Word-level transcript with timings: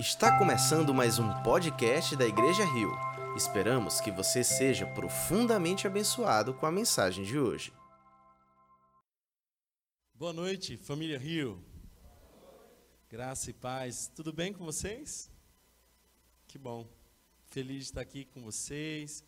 Está 0.00 0.38
começando 0.38 0.94
mais 0.94 1.18
um 1.18 1.28
podcast 1.42 2.16
da 2.16 2.26
Igreja 2.26 2.64
Rio. 2.64 2.90
Esperamos 3.36 4.00
que 4.00 4.10
você 4.10 4.42
seja 4.42 4.86
profundamente 4.86 5.86
abençoado 5.86 6.54
com 6.54 6.64
a 6.64 6.72
mensagem 6.72 7.22
de 7.22 7.38
hoje. 7.38 7.70
Boa 10.14 10.32
noite, 10.32 10.78
família 10.78 11.18
Rio. 11.18 11.62
Graça 13.10 13.50
e 13.50 13.52
paz. 13.52 14.10
Tudo 14.16 14.32
bem 14.32 14.54
com 14.54 14.64
vocês? 14.64 15.30
Que 16.48 16.56
bom. 16.56 16.88
Feliz 17.50 17.80
de 17.80 17.90
estar 17.90 18.00
aqui 18.00 18.24
com 18.24 18.40
vocês. 18.40 19.22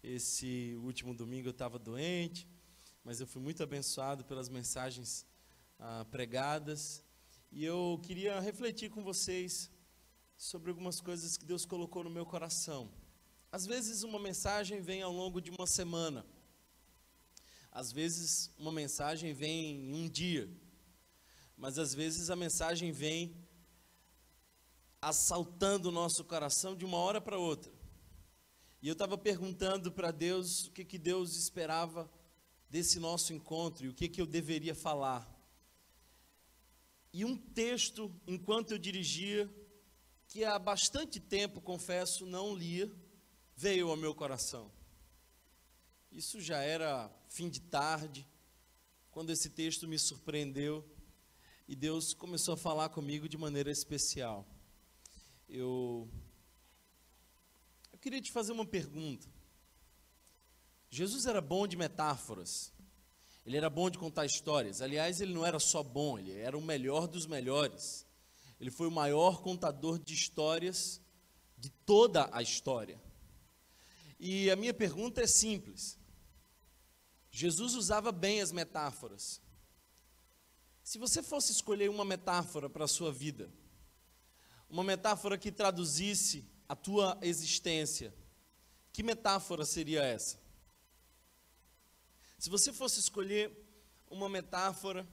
Esse 0.00 0.78
último 0.80 1.12
domingo 1.12 1.48
eu 1.48 1.50
estava 1.50 1.76
doente, 1.76 2.48
mas 3.02 3.18
eu 3.18 3.26
fui 3.26 3.42
muito 3.42 3.64
abençoado 3.64 4.24
pelas 4.24 4.48
mensagens 4.48 5.26
ah, 5.76 6.06
pregadas. 6.08 7.02
E 7.50 7.64
eu 7.64 8.00
queria 8.04 8.38
refletir 8.38 8.90
com 8.90 9.02
vocês 9.02 9.73
sobre 10.36 10.70
algumas 10.70 11.00
coisas 11.00 11.36
que 11.36 11.44
Deus 11.44 11.64
colocou 11.64 12.04
no 12.04 12.10
meu 12.10 12.26
coração. 12.26 12.90
Às 13.50 13.66
vezes 13.66 14.02
uma 14.02 14.18
mensagem 14.18 14.80
vem 14.80 15.02
ao 15.02 15.12
longo 15.12 15.40
de 15.40 15.50
uma 15.50 15.66
semana. 15.66 16.26
Às 17.70 17.92
vezes 17.92 18.50
uma 18.58 18.72
mensagem 18.72 19.32
vem 19.32 19.76
em 19.76 19.94
um 19.94 20.08
dia. 20.08 20.50
Mas 21.56 21.78
às 21.78 21.94
vezes 21.94 22.30
a 22.30 22.36
mensagem 22.36 22.90
vem 22.90 23.36
assaltando 25.00 25.88
o 25.88 25.92
nosso 25.92 26.24
coração 26.24 26.74
de 26.74 26.84
uma 26.84 26.96
hora 26.96 27.20
para 27.20 27.38
outra. 27.38 27.72
E 28.82 28.88
eu 28.88 28.92
estava 28.92 29.16
perguntando 29.16 29.92
para 29.92 30.10
Deus 30.10 30.66
o 30.66 30.72
que, 30.72 30.84
que 30.84 30.98
Deus 30.98 31.36
esperava 31.36 32.10
desse 32.68 32.98
nosso 32.98 33.32
encontro 33.32 33.84
e 33.84 33.88
o 33.88 33.94
que, 33.94 34.08
que 34.08 34.20
eu 34.20 34.26
deveria 34.26 34.74
falar. 34.74 35.30
E 37.12 37.24
um 37.24 37.36
texto, 37.36 38.12
enquanto 38.26 38.72
eu 38.72 38.78
dirigia, 38.78 39.48
que 40.34 40.44
há 40.44 40.58
bastante 40.58 41.20
tempo, 41.20 41.60
confesso, 41.60 42.26
não 42.26 42.56
lia, 42.56 42.90
veio 43.54 43.88
ao 43.88 43.96
meu 43.96 44.12
coração. 44.12 44.68
Isso 46.10 46.40
já 46.40 46.58
era 46.58 47.08
fim 47.28 47.48
de 47.48 47.60
tarde, 47.60 48.26
quando 49.12 49.30
esse 49.30 49.48
texto 49.48 49.86
me 49.86 49.96
surpreendeu 49.96 50.84
e 51.68 51.76
Deus 51.76 52.12
começou 52.12 52.54
a 52.54 52.56
falar 52.56 52.88
comigo 52.88 53.28
de 53.28 53.38
maneira 53.38 53.70
especial. 53.70 54.44
Eu, 55.48 56.10
eu 57.92 57.98
queria 58.00 58.20
te 58.20 58.32
fazer 58.32 58.50
uma 58.50 58.66
pergunta. 58.66 59.28
Jesus 60.90 61.26
era 61.26 61.40
bom 61.40 61.64
de 61.64 61.76
metáforas, 61.76 62.72
ele 63.46 63.56
era 63.56 63.70
bom 63.70 63.88
de 63.88 63.98
contar 63.98 64.26
histórias. 64.26 64.82
Aliás, 64.82 65.20
ele 65.20 65.32
não 65.32 65.46
era 65.46 65.60
só 65.60 65.80
bom, 65.80 66.18
ele 66.18 66.32
era 66.32 66.58
o 66.58 66.60
melhor 66.60 67.06
dos 67.06 67.24
melhores. 67.24 68.03
Ele 68.60 68.70
foi 68.70 68.86
o 68.86 68.90
maior 68.90 69.42
contador 69.42 69.98
de 69.98 70.14
histórias 70.14 71.00
de 71.56 71.70
toda 71.70 72.28
a 72.32 72.42
história. 72.42 73.00
E 74.18 74.50
a 74.50 74.56
minha 74.56 74.72
pergunta 74.72 75.22
é 75.22 75.26
simples. 75.26 75.98
Jesus 77.30 77.74
usava 77.74 78.12
bem 78.12 78.40
as 78.40 78.52
metáforas. 78.52 79.40
Se 80.82 80.98
você 80.98 81.22
fosse 81.22 81.52
escolher 81.52 81.90
uma 81.90 82.04
metáfora 82.04 82.70
para 82.70 82.84
a 82.84 82.88
sua 82.88 83.10
vida, 83.10 83.50
uma 84.68 84.84
metáfora 84.84 85.36
que 85.36 85.50
traduzisse 85.50 86.48
a 86.68 86.76
tua 86.76 87.18
existência, 87.22 88.14
que 88.92 89.02
metáfora 89.02 89.64
seria 89.64 90.02
essa? 90.02 90.38
Se 92.38 92.50
você 92.50 92.72
fosse 92.72 93.00
escolher 93.00 93.50
uma 94.10 94.28
metáfora 94.28 95.08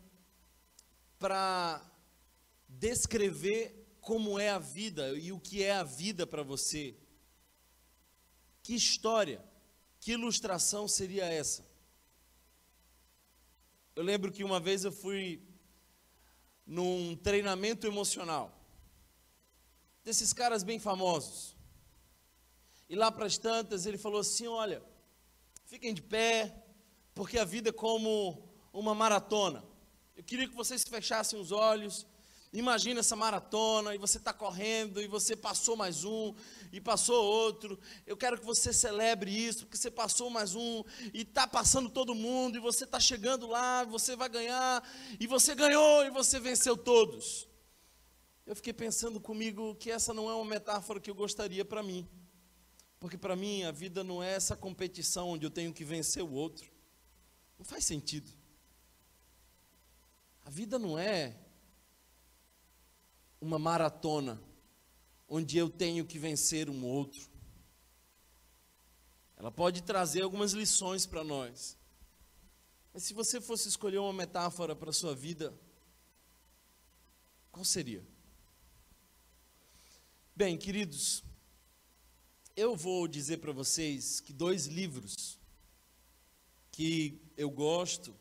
para 1.17 1.90
descrever 2.79 3.95
como 3.99 4.39
é 4.39 4.49
a 4.49 4.59
vida 4.59 5.17
e 5.17 5.31
o 5.31 5.39
que 5.39 5.63
é 5.63 5.71
a 5.73 5.83
vida 5.83 6.25
para 6.25 6.43
você, 6.43 6.95
que 8.63 8.73
história, 8.73 9.43
que 9.99 10.11
ilustração 10.13 10.87
seria 10.87 11.25
essa? 11.25 11.65
Eu 13.95 14.03
lembro 14.03 14.31
que 14.31 14.43
uma 14.43 14.59
vez 14.59 14.83
eu 14.83 14.91
fui 14.91 15.41
num 16.65 17.15
treinamento 17.15 17.85
emocional, 17.85 18.57
desses 20.03 20.33
caras 20.33 20.63
bem 20.63 20.79
famosos. 20.79 21.55
E 22.89 22.95
lá 22.95 23.11
para 23.11 23.25
as 23.25 23.37
tantas 23.37 23.85
ele 23.85 23.97
falou 23.97 24.21
assim: 24.21 24.47
Olha, 24.47 24.81
fiquem 25.65 25.93
de 25.93 26.01
pé, 26.01 26.65
porque 27.13 27.37
a 27.37 27.45
vida 27.45 27.69
é 27.69 27.73
como 27.73 28.49
uma 28.73 28.95
maratona. 28.95 29.63
Eu 30.15 30.23
queria 30.23 30.47
que 30.47 30.55
vocês 30.55 30.83
fechassem 30.83 31.39
os 31.39 31.51
olhos 31.51 32.05
Imagina 32.53 32.99
essa 32.99 33.15
maratona 33.15 33.95
e 33.95 33.97
você 33.97 34.17
está 34.17 34.33
correndo 34.33 35.01
e 35.01 35.07
você 35.07 35.37
passou 35.37 35.77
mais 35.77 36.03
um 36.03 36.35
e 36.69 36.81
passou 36.81 37.23
outro. 37.23 37.79
Eu 38.05 38.17
quero 38.17 38.37
que 38.37 38.45
você 38.45 38.73
celebre 38.73 39.31
isso, 39.31 39.59
porque 39.59 39.77
você 39.77 39.89
passou 39.89 40.29
mais 40.29 40.53
um 40.53 40.83
e 41.13 41.21
está 41.21 41.47
passando 41.47 41.89
todo 41.89 42.13
mundo 42.13 42.57
e 42.57 42.59
você 42.59 42.83
está 42.83 42.99
chegando 42.99 43.47
lá, 43.47 43.85
você 43.85 44.17
vai 44.17 44.27
ganhar 44.27 44.83
e 45.17 45.25
você 45.27 45.55
ganhou 45.55 46.03
e 46.03 46.09
você 46.09 46.41
venceu 46.41 46.75
todos. 46.75 47.47
Eu 48.45 48.53
fiquei 48.53 48.73
pensando 48.73 49.21
comigo 49.21 49.73
que 49.75 49.89
essa 49.89 50.13
não 50.13 50.29
é 50.29 50.33
uma 50.33 50.43
metáfora 50.43 50.99
que 50.99 51.09
eu 51.09 51.15
gostaria 51.15 51.63
para 51.63 51.81
mim, 51.81 52.05
porque 52.99 53.17
para 53.17 53.33
mim 53.33 53.63
a 53.63 53.71
vida 53.71 54.03
não 54.03 54.21
é 54.21 54.33
essa 54.33 54.57
competição 54.57 55.29
onde 55.29 55.45
eu 55.45 55.51
tenho 55.51 55.71
que 55.71 55.85
vencer 55.85 56.21
o 56.21 56.33
outro. 56.33 56.69
Não 57.57 57.63
faz 57.63 57.85
sentido. 57.85 58.29
A 60.43 60.49
vida 60.49 60.77
não 60.77 60.99
é 60.99 61.40
uma 63.41 63.57
maratona 63.57 64.39
onde 65.27 65.57
eu 65.57 65.69
tenho 65.69 66.05
que 66.05 66.19
vencer 66.19 66.69
um 66.69 66.85
outro. 66.85 67.27
Ela 69.35 69.51
pode 69.51 69.81
trazer 69.81 70.21
algumas 70.21 70.53
lições 70.53 71.07
para 71.07 71.23
nós. 71.23 71.75
Mas 72.93 73.03
se 73.03 73.13
você 73.13 73.41
fosse 73.41 73.67
escolher 73.67 73.97
uma 73.97 74.13
metáfora 74.13 74.75
para 74.75 74.91
a 74.91 74.93
sua 74.93 75.15
vida, 75.15 75.51
qual 77.51 77.65
seria? 77.65 78.05
Bem, 80.35 80.57
queridos, 80.57 81.23
eu 82.55 82.75
vou 82.75 83.07
dizer 83.07 83.37
para 83.37 83.51
vocês 83.51 84.19
que 84.19 84.31
dois 84.31 84.67
livros 84.67 85.39
que 86.71 87.19
eu 87.35 87.49
gosto 87.49 88.15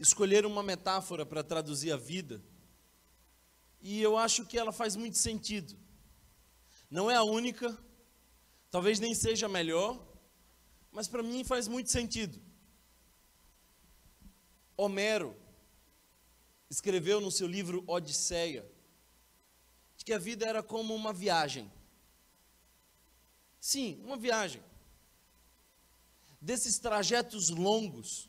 escolheram 0.00 0.50
uma 0.50 0.62
metáfora 0.62 1.24
para 1.24 1.44
traduzir 1.44 1.92
a 1.92 1.96
vida 1.96 2.42
e 3.88 4.02
eu 4.02 4.16
acho 4.18 4.44
que 4.44 4.58
ela 4.58 4.72
faz 4.72 4.96
muito 4.96 5.16
sentido. 5.16 5.78
Não 6.90 7.08
é 7.08 7.14
a 7.14 7.22
única, 7.22 7.78
talvez 8.68 8.98
nem 8.98 9.14
seja 9.14 9.46
a 9.46 9.48
melhor, 9.48 10.04
mas 10.90 11.06
para 11.06 11.22
mim 11.22 11.44
faz 11.44 11.68
muito 11.68 11.88
sentido. 11.88 12.36
Homero 14.76 15.36
escreveu 16.68 17.20
no 17.20 17.30
seu 17.30 17.46
livro 17.46 17.84
Odisseia 17.86 18.68
de 19.96 20.04
que 20.04 20.12
a 20.12 20.18
vida 20.18 20.44
era 20.44 20.64
como 20.64 20.92
uma 20.92 21.12
viagem. 21.12 21.70
Sim, 23.60 24.02
uma 24.04 24.16
viagem. 24.16 24.64
Desses 26.40 26.76
trajetos 26.80 27.50
longos. 27.50 28.28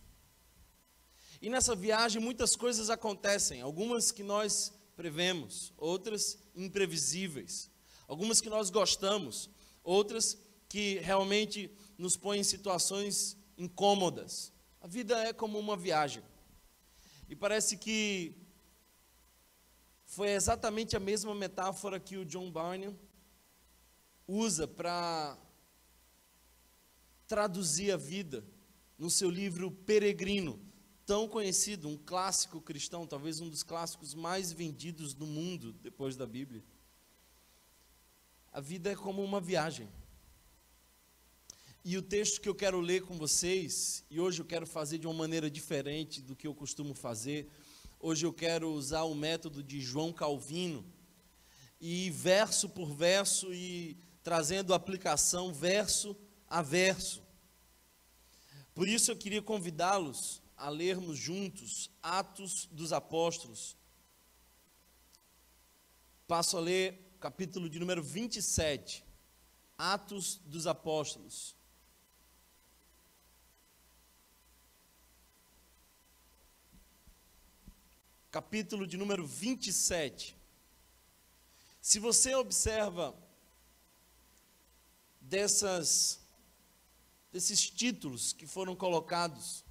E 1.42 1.50
nessa 1.50 1.76
viagem 1.76 2.22
muitas 2.22 2.56
coisas 2.56 2.92
acontecem, 2.92 3.60
algumas 3.62 4.12
que 4.12 4.22
nós 4.22 4.77
prevemos, 4.98 5.72
outras 5.78 6.40
imprevisíveis, 6.56 7.70
algumas 8.08 8.42
que 8.42 8.50
nós 8.50 8.72
gostamos, 8.72 9.48
outras 9.84 10.38
que 10.68 10.98
realmente 10.98 11.72
nos 11.98 12.18
põem 12.18 12.40
em 12.40 12.44
situações 12.44 13.38
incômodas. 13.58 14.52
A 14.82 14.88
vida 14.88 15.16
é 15.24 15.32
como 15.32 15.60
uma 15.60 15.78
viagem. 15.78 16.24
E 17.30 17.36
parece 17.36 17.78
que 17.78 18.36
foi 20.06 20.32
exatamente 20.32 20.98
a 20.98 21.00
mesma 21.00 21.36
metáfora 21.36 22.00
que 22.00 22.18
o 22.18 22.26
John 22.26 22.50
Barnum 22.50 22.96
usa 24.28 24.68
para 24.68 25.38
traduzir 27.28 27.92
a 27.92 27.98
vida 27.98 28.44
no 28.98 29.12
seu 29.12 29.30
livro 29.30 29.70
Peregrino, 29.70 30.60
tão 31.08 31.26
conhecido, 31.26 31.88
um 31.88 31.98
clássico 31.98 32.60
cristão, 32.60 33.08
talvez 33.08 33.40
um 33.40 33.48
dos 33.48 33.64
clássicos 33.64 34.14
mais 34.14 34.52
vendidos 34.52 35.14
do 35.14 35.26
mundo 35.26 35.72
depois 35.82 36.18
da 36.18 36.28
Bíblia. 36.28 36.62
A 38.52 38.60
vida 38.60 38.92
é 38.92 38.96
como 38.96 39.24
uma 39.24 39.40
viagem. 39.40 39.88
E 41.86 41.98
o 41.98 42.02
texto 42.02 42.42
que 42.42 42.50
eu 42.50 42.54
quero 42.54 42.82
ler 42.82 43.04
com 43.04 43.18
vocês, 43.18 44.04
e 44.12 44.20
hoje 44.20 44.42
eu 44.42 44.46
quero 44.46 44.68
fazer 44.68 44.98
de 44.98 45.08
uma 45.08 45.14
maneira 45.14 45.50
diferente 45.50 46.22
do 46.22 46.36
que 46.36 46.46
eu 46.46 46.54
costumo 46.54 46.94
fazer, 46.94 47.50
hoje 48.02 48.26
eu 48.26 48.34
quero 48.34 48.70
usar 48.70 49.04
o 49.04 49.16
método 49.16 49.64
de 49.64 49.80
João 49.80 50.12
Calvino, 50.12 50.86
e 51.80 52.10
verso 52.10 52.68
por 52.68 52.94
verso, 52.94 53.54
e 53.54 53.96
trazendo 54.22 54.74
aplicação 54.74 55.54
verso 55.54 56.18
a 56.50 56.62
verso. 56.62 57.24
Por 58.76 58.90
isso 58.90 59.10
eu 59.10 59.16
queria 59.16 59.42
convidá-los 59.42 60.46
a 60.58 60.70
lermos 60.70 61.20
juntos 61.20 61.92
Atos 62.02 62.68
dos 62.72 62.92
Apóstolos. 62.92 63.78
Passo 66.28 66.58
a 66.58 66.60
ler 66.60 67.00
capítulo 67.20 67.70
de 67.70 67.80
número 67.80 68.04
27, 68.04 69.06
Atos 69.78 70.42
dos 70.46 70.66
Apóstolos. 70.66 71.56
Capítulo 78.32 78.86
de 78.86 78.98
número 78.98 79.26
27. 79.26 80.36
Se 81.82 82.00
você 82.00 82.36
observa 82.36 83.16
dessas 85.22 86.20
desses 87.32 87.70
títulos 87.70 88.34
que 88.34 88.48
foram 88.48 88.76
colocados 88.76 89.64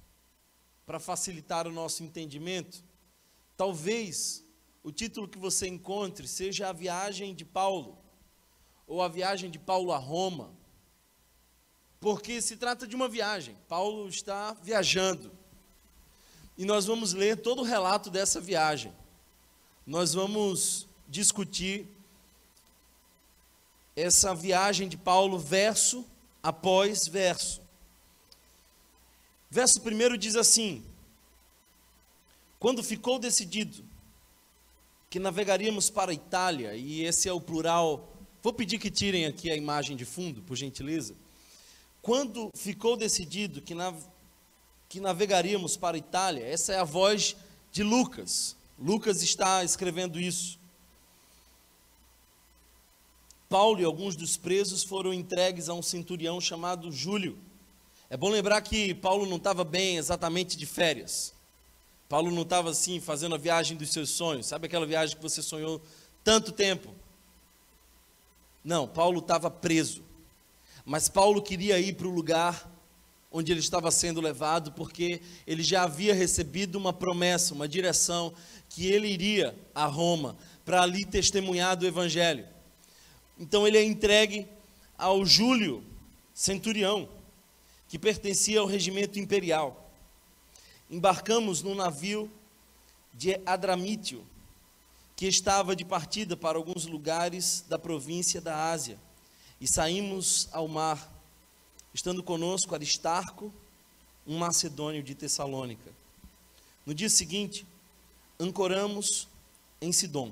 para 0.87 1.01
facilitar 1.01 1.67
o 1.67 1.71
nosso 1.71 2.01
entendimento, 2.01 2.81
talvez 3.57 4.41
o 4.81 4.89
título 4.89 5.27
que 5.27 5.37
você 5.37 5.67
encontre 5.67 6.25
seja 6.25 6.69
a 6.69 6.71
viagem 6.71 7.35
de 7.35 7.43
Paulo, 7.43 7.97
ou 8.87 9.01
a 9.01 9.09
viagem 9.09 9.51
de 9.51 9.59
Paulo 9.59 9.91
a 9.91 9.97
Roma, 9.97 10.55
porque 11.99 12.41
se 12.41 12.55
trata 12.55 12.87
de 12.87 12.95
uma 12.95 13.09
viagem. 13.09 13.57
Paulo 13.67 14.07
está 14.07 14.53
viajando. 14.63 15.29
E 16.57 16.63
nós 16.63 16.85
vamos 16.85 17.11
ler 17.11 17.41
todo 17.41 17.63
o 17.63 17.65
relato 17.65 18.09
dessa 18.09 18.39
viagem. 18.39 18.95
Nós 19.85 20.13
vamos 20.13 20.87
discutir 21.05 21.85
essa 23.93 24.33
viagem 24.33 24.87
de 24.87 24.95
Paulo 24.95 25.37
verso 25.37 26.05
após 26.41 27.09
verso. 27.09 27.66
Verso 29.49 29.81
primeiro 29.81 30.17
diz 30.17 30.35
assim: 30.35 30.83
Quando 32.59 32.83
ficou 32.83 33.17
decidido 33.17 33.83
que 35.09 35.19
navegaríamos 35.19 35.89
para 35.89 36.11
a 36.11 36.13
Itália, 36.13 36.75
e 36.75 37.03
esse 37.03 37.29
é 37.29 37.33
o 37.33 37.39
plural, 37.39 38.13
vou 38.43 38.53
pedir 38.53 38.77
que 38.77 38.91
tirem 38.91 39.25
aqui 39.25 39.49
a 39.49 39.55
imagem 39.55 39.95
de 39.95 40.05
fundo, 40.05 40.41
por 40.41 40.55
gentileza. 40.55 41.15
Quando 42.01 42.51
ficou 42.55 42.97
decidido 42.97 43.61
que, 43.61 43.73
que 44.89 44.99
navegaríamos 44.99 45.77
para 45.77 45.95
a 45.95 45.99
Itália, 45.99 46.45
essa 46.45 46.73
é 46.73 46.79
a 46.79 46.83
voz 46.83 47.35
de 47.71 47.83
Lucas. 47.83 48.55
Lucas 48.77 49.23
está 49.23 49.63
escrevendo 49.63 50.19
isso. 50.19 50.59
Paulo 53.49 53.79
e 53.79 53.85
alguns 53.85 54.15
dos 54.15 54.35
presos 54.35 54.83
foram 54.83 55.13
entregues 55.13 55.69
a 55.69 55.73
um 55.73 55.81
centurião 55.81 56.39
chamado 56.41 56.91
Júlio. 56.91 57.37
É 58.09 58.15
bom 58.15 58.29
lembrar 58.29 58.61
que 58.61 58.93
Paulo 58.93 59.25
não 59.25 59.35
estava 59.35 59.65
bem 59.65 59.97
exatamente 59.97 60.57
de 60.57 60.65
férias. 60.65 61.33
Paulo 62.07 62.31
não 62.31 62.43
estava 62.43 62.69
assim 62.69 63.01
fazendo 63.01 63.35
a 63.35 63.37
viagem 63.37 63.75
dos 63.75 63.91
seus 63.91 64.11
sonhos. 64.11 64.45
Sabe 64.45 64.67
aquela 64.67 64.85
viagem 64.85 65.17
que 65.17 65.21
você 65.21 65.41
sonhou 65.41 65.81
tanto 66.23 66.53
tempo? 66.53 66.95
Não, 68.63 68.87
Paulo 68.87 69.19
estava 69.19 69.51
preso. 69.51 70.03
Mas 70.85 71.09
Paulo 71.09 71.41
queria 71.41 71.77
ir 71.79 71.95
para 71.95 72.07
o 72.07 72.11
lugar 72.11 72.71
onde 73.29 73.51
ele 73.51 73.59
estava 73.59 73.91
sendo 73.91 74.21
levado, 74.21 74.71
porque 74.71 75.21
ele 75.45 75.61
já 75.61 75.83
havia 75.83 76.13
recebido 76.13 76.77
uma 76.77 76.93
promessa, 76.93 77.53
uma 77.53 77.67
direção, 77.67 78.33
que 78.69 78.87
ele 78.87 79.09
iria 79.09 79.53
a 79.75 79.85
Roma 79.85 80.37
para 80.63 80.81
ali 80.81 81.03
testemunhar 81.03 81.75
do 81.75 81.85
Evangelho. 81.85 82.47
Então 83.37 83.67
ele 83.67 83.77
é 83.77 83.83
entregue 83.83 84.47
ao 84.97 85.25
Júlio, 85.25 85.83
centurião, 86.33 87.09
que 87.87 87.97
pertencia 87.97 88.59
ao 88.59 88.65
regimento 88.65 89.19
imperial. 89.19 89.89
Embarcamos 90.89 91.61
num 91.61 91.75
navio 91.75 92.31
de 93.13 93.39
Adramítio, 93.45 94.25
que 95.15 95.25
estava 95.25 95.75
de 95.75 95.83
partida 95.83 96.37
para 96.37 96.57
alguns 96.57 96.85
lugares 96.85 97.65
da 97.67 97.79
província 97.79 98.39
da 98.39 98.69
Ásia, 98.71 98.99
e 99.59 99.67
saímos 99.67 100.47
ao 100.51 100.67
mar, 100.67 101.11
estando 101.93 102.21
conosco 102.21 102.75
Aristarco, 102.75 103.51
um 104.25 104.37
macedônio 104.37 105.01
de 105.01 105.15
Tessalônica. 105.15 105.91
No 106.85 106.93
dia 106.93 107.09
seguinte, 107.09 107.65
ancoramos 108.39 109.27
em 109.81 109.91
Sidom. 109.91 110.31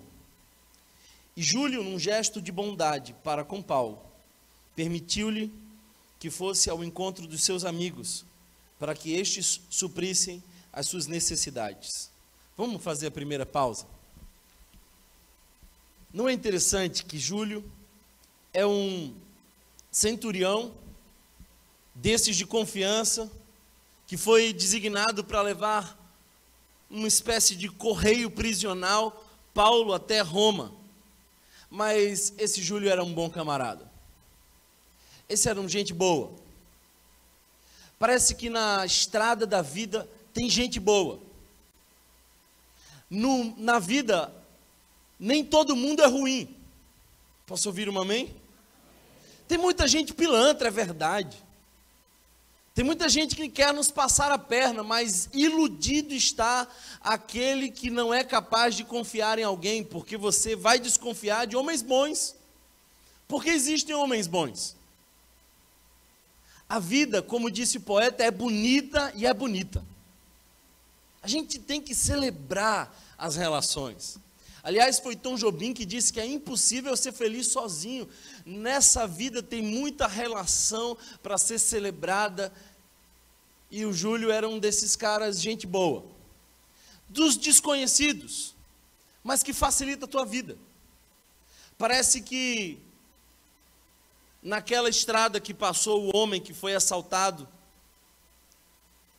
E 1.36 1.42
Júlio, 1.42 1.84
num 1.84 1.98
gesto 1.98 2.42
de 2.42 2.52
bondade 2.52 3.16
para 3.24 3.44
com 3.44 3.62
Paulo, 3.62 4.00
permitiu-lhe 4.76 5.52
que 6.26 6.32
fosse 6.32 6.72
ao 6.72 6.84
encontro 6.84 7.28
dos 7.28 7.44
seus 7.44 7.64
amigos, 7.64 8.26
para 8.80 8.96
que 8.96 9.14
estes 9.14 9.62
suprissem 9.70 10.44
as 10.74 10.88
suas 10.88 11.06
necessidades. 11.06 12.10
Vamos 12.58 12.84
fazer 12.84 13.06
a 13.06 13.12
primeira 13.12 13.46
pausa? 13.46 13.86
Não 16.12 16.28
é 16.28 16.34
interessante 16.34 17.06
que 17.06 17.20
Júlio 17.20 17.64
é 18.52 18.66
um 18.66 19.14
centurião 19.92 20.74
desses 21.94 22.36
de 22.36 22.44
confiança, 22.48 23.32
que 24.08 24.18
foi 24.18 24.52
designado 24.52 25.24
para 25.24 25.44
levar 25.44 25.96
uma 26.90 27.08
espécie 27.08 27.56
de 27.56 27.70
correio 27.70 28.32
prisional 28.32 29.24
Paulo 29.54 29.94
até 29.94 30.22
Roma 30.22 30.74
mas 31.70 32.34
esse 32.38 32.62
Júlio 32.62 32.90
era 32.90 33.04
um 33.04 33.14
bom 33.14 33.30
camarada. 33.30 33.92
Esse 35.28 35.50
era 35.50 35.60
um 35.60 35.68
gente 35.68 35.94
boa. 35.94 36.32
Parece 37.98 38.36
que 38.36 38.50
na 38.50 38.86
estrada 38.86 39.46
da 39.48 39.62
vida 39.62 40.10
tem 40.34 40.50
gente 40.50 40.80
boa. 40.80 41.20
No, 43.10 43.56
na 43.58 43.80
vida, 43.80 44.34
nem 45.20 45.44
todo 45.44 45.76
mundo 45.76 46.02
é 46.02 46.08
ruim. 46.08 46.56
Posso 47.46 47.70
ouvir 47.70 47.88
um 47.90 48.00
amém? 48.00 48.36
Tem 49.48 49.58
muita 49.58 49.88
gente 49.88 50.14
pilantra, 50.14 50.68
é 50.68 50.72
verdade. 50.72 51.44
Tem 52.74 52.84
muita 52.84 53.08
gente 53.08 53.38
que 53.38 53.48
quer 53.48 53.74
nos 53.74 53.90
passar 53.90 54.32
a 54.32 54.38
perna, 54.38 54.84
mas 54.84 55.30
iludido 55.32 56.14
está 56.14 56.68
aquele 57.00 57.72
que 57.72 57.90
não 57.90 58.14
é 58.14 58.22
capaz 58.22 58.76
de 58.76 58.84
confiar 58.84 59.40
em 59.40 59.44
alguém, 59.44 59.82
porque 59.82 60.18
você 60.18 60.58
vai 60.58 60.78
desconfiar 60.78 61.48
de 61.48 61.56
homens 61.56 61.82
bons. 61.82 62.36
Porque 63.30 63.50
existem 63.50 63.96
homens 63.96 64.28
bons. 64.28 64.76
A 66.68 66.80
vida, 66.80 67.22
como 67.22 67.52
disse 67.52 67.78
o 67.78 67.82
poeta, 67.82 68.24
é 68.24 68.32
bonita 68.32 69.12
e 69.16 69.26
é 69.26 69.34
bonita. 69.34 69.86
A 71.22 71.28
gente 71.28 71.60
tem 71.60 71.82
que 71.82 71.94
celebrar 71.94 72.96
as 73.18 73.36
relações. 73.36 74.18
Aliás, 74.64 74.98
foi 75.00 75.16
Tom 75.16 75.36
Jobim 75.36 75.74
que 75.74 75.86
disse 75.86 76.12
que 76.12 76.20
é 76.20 76.26
impossível 76.26 76.98
ser 76.98 77.14
feliz 77.14 77.48
sozinho. 77.48 78.10
Nessa 78.44 79.08
vida 79.08 79.44
tem 79.44 79.62
muita 79.62 80.08
relação 80.08 80.98
para 81.22 81.38
ser 81.38 81.60
celebrada. 81.60 82.52
E 83.70 83.86
o 83.86 83.94
Júlio 83.94 84.32
era 84.32 84.50
um 84.50 84.58
desses 84.58 84.96
caras, 84.96 85.40
gente 85.40 85.68
boa. 85.68 86.04
Dos 87.08 87.38
desconhecidos, 87.38 88.56
mas 89.24 89.44
que 89.44 89.54
facilita 89.54 90.06
a 90.06 90.08
tua 90.08 90.26
vida. 90.26 90.58
Parece 91.78 92.22
que 92.22 92.80
naquela 94.46 94.88
estrada 94.88 95.40
que 95.40 95.56
passou 95.56 96.04
o 96.04 96.16
homem 96.16 96.40
que 96.40 96.54
foi 96.54 96.76
assaltado 96.76 97.48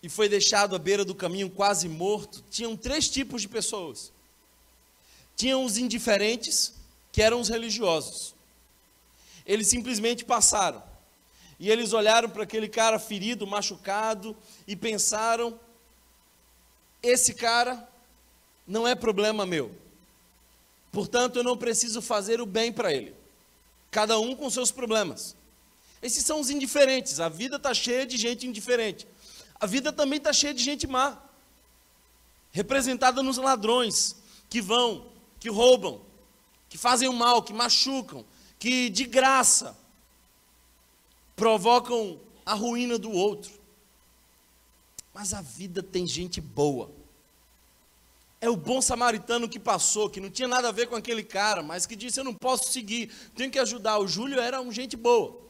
e 0.00 0.08
foi 0.08 0.28
deixado 0.28 0.76
à 0.76 0.78
beira 0.78 1.04
do 1.04 1.16
caminho 1.16 1.50
quase 1.50 1.88
morto, 1.88 2.44
tinham 2.48 2.76
três 2.76 3.08
tipos 3.08 3.42
de 3.42 3.48
pessoas. 3.48 4.12
Tinham 5.34 5.64
os 5.64 5.76
indiferentes, 5.78 6.74
que 7.10 7.20
eram 7.20 7.40
os 7.40 7.48
religiosos. 7.48 8.36
Eles 9.44 9.66
simplesmente 9.66 10.24
passaram. 10.24 10.80
E 11.58 11.70
eles 11.70 11.92
olharam 11.92 12.30
para 12.30 12.44
aquele 12.44 12.68
cara 12.68 12.96
ferido, 12.96 13.48
machucado, 13.48 14.36
e 14.64 14.76
pensaram: 14.76 15.58
esse 17.02 17.34
cara 17.34 17.88
não 18.64 18.86
é 18.86 18.94
problema 18.94 19.44
meu. 19.44 19.74
Portanto, 20.92 21.36
eu 21.36 21.42
não 21.42 21.56
preciso 21.56 22.00
fazer 22.00 22.40
o 22.40 22.46
bem 22.46 22.72
para 22.72 22.92
ele. 22.92 23.15
Cada 23.90 24.18
um 24.18 24.34
com 24.34 24.48
seus 24.50 24.70
problemas. 24.70 25.36
Esses 26.02 26.24
são 26.24 26.40
os 26.40 26.50
indiferentes. 26.50 27.20
A 27.20 27.28
vida 27.28 27.56
está 27.56 27.72
cheia 27.72 28.06
de 28.06 28.16
gente 28.16 28.46
indiferente. 28.46 29.06
A 29.58 29.66
vida 29.66 29.92
também 29.92 30.18
está 30.18 30.32
cheia 30.32 30.52
de 30.52 30.62
gente 30.62 30.86
má, 30.86 31.18
representada 32.52 33.22
nos 33.22 33.38
ladrões 33.38 34.16
que 34.50 34.60
vão 34.60 35.16
que 35.38 35.50
roubam, 35.50 36.00
que 36.68 36.76
fazem 36.76 37.08
o 37.08 37.12
mal, 37.12 37.42
que 37.42 37.52
machucam, 37.52 38.24
que 38.58 38.88
de 38.88 39.04
graça 39.04 39.76
provocam 41.34 42.18
a 42.44 42.54
ruína 42.54 42.98
do 42.98 43.10
outro. 43.10 43.52
Mas 45.12 45.32
a 45.32 45.40
vida 45.40 45.82
tem 45.82 46.06
gente 46.06 46.40
boa. 46.40 46.90
É 48.40 48.50
o 48.50 48.56
bom 48.56 48.82
samaritano 48.82 49.48
que 49.48 49.58
passou, 49.58 50.10
que 50.10 50.20
não 50.20 50.30
tinha 50.30 50.46
nada 50.46 50.68
a 50.68 50.72
ver 50.72 50.88
com 50.88 50.94
aquele 50.94 51.22
cara, 51.22 51.62
mas 51.62 51.86
que 51.86 51.96
disse: 51.96 52.20
Eu 52.20 52.24
não 52.24 52.34
posso 52.34 52.70
seguir, 52.70 53.10
tenho 53.34 53.50
que 53.50 53.58
ajudar. 53.58 53.98
O 53.98 54.06
Júlio 54.06 54.38
era 54.38 54.60
um 54.60 54.70
gente 54.70 54.96
boa. 54.96 55.40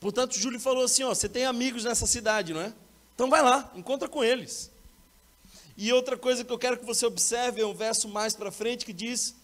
Portanto, 0.00 0.32
o 0.32 0.38
Júlio 0.38 0.58
falou 0.58 0.84
assim: 0.84 1.02
Ó, 1.04 1.14
você 1.14 1.28
tem 1.28 1.44
amigos 1.44 1.84
nessa 1.84 2.06
cidade, 2.06 2.54
não 2.54 2.60
é? 2.60 2.72
Então 3.14 3.28
vai 3.28 3.42
lá, 3.42 3.70
encontra 3.74 4.08
com 4.08 4.24
eles. 4.24 4.70
E 5.76 5.92
outra 5.92 6.16
coisa 6.16 6.44
que 6.44 6.52
eu 6.52 6.58
quero 6.58 6.78
que 6.78 6.84
você 6.84 7.06
observe 7.06 7.60
é 7.60 7.66
um 7.66 7.74
verso 7.74 8.08
mais 8.08 8.34
para 8.34 8.50
frente 8.50 8.84
que 8.84 8.92
diz 8.92 9.34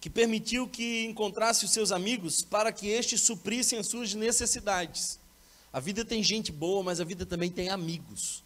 que 0.00 0.08
permitiu 0.08 0.66
que 0.66 1.04
encontrasse 1.04 1.64
os 1.64 1.72
seus 1.72 1.92
amigos 1.92 2.40
para 2.40 2.72
que 2.72 2.88
estes 2.88 3.20
suprissem 3.20 3.78
as 3.78 3.86
suas 3.86 4.14
necessidades. 4.14 5.18
A 5.72 5.78
vida 5.78 6.04
tem 6.04 6.22
gente 6.22 6.50
boa, 6.50 6.82
mas 6.82 7.00
a 7.00 7.04
vida 7.04 7.26
também 7.26 7.50
tem 7.50 7.68
amigos. 7.68 8.42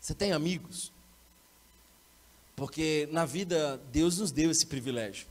Você 0.00 0.14
tem 0.14 0.32
amigos? 0.32 0.92
Porque 2.62 3.08
na 3.10 3.24
vida 3.24 3.82
Deus 3.90 4.18
nos 4.18 4.30
deu 4.30 4.48
esse 4.48 4.66
privilégio. 4.66 5.26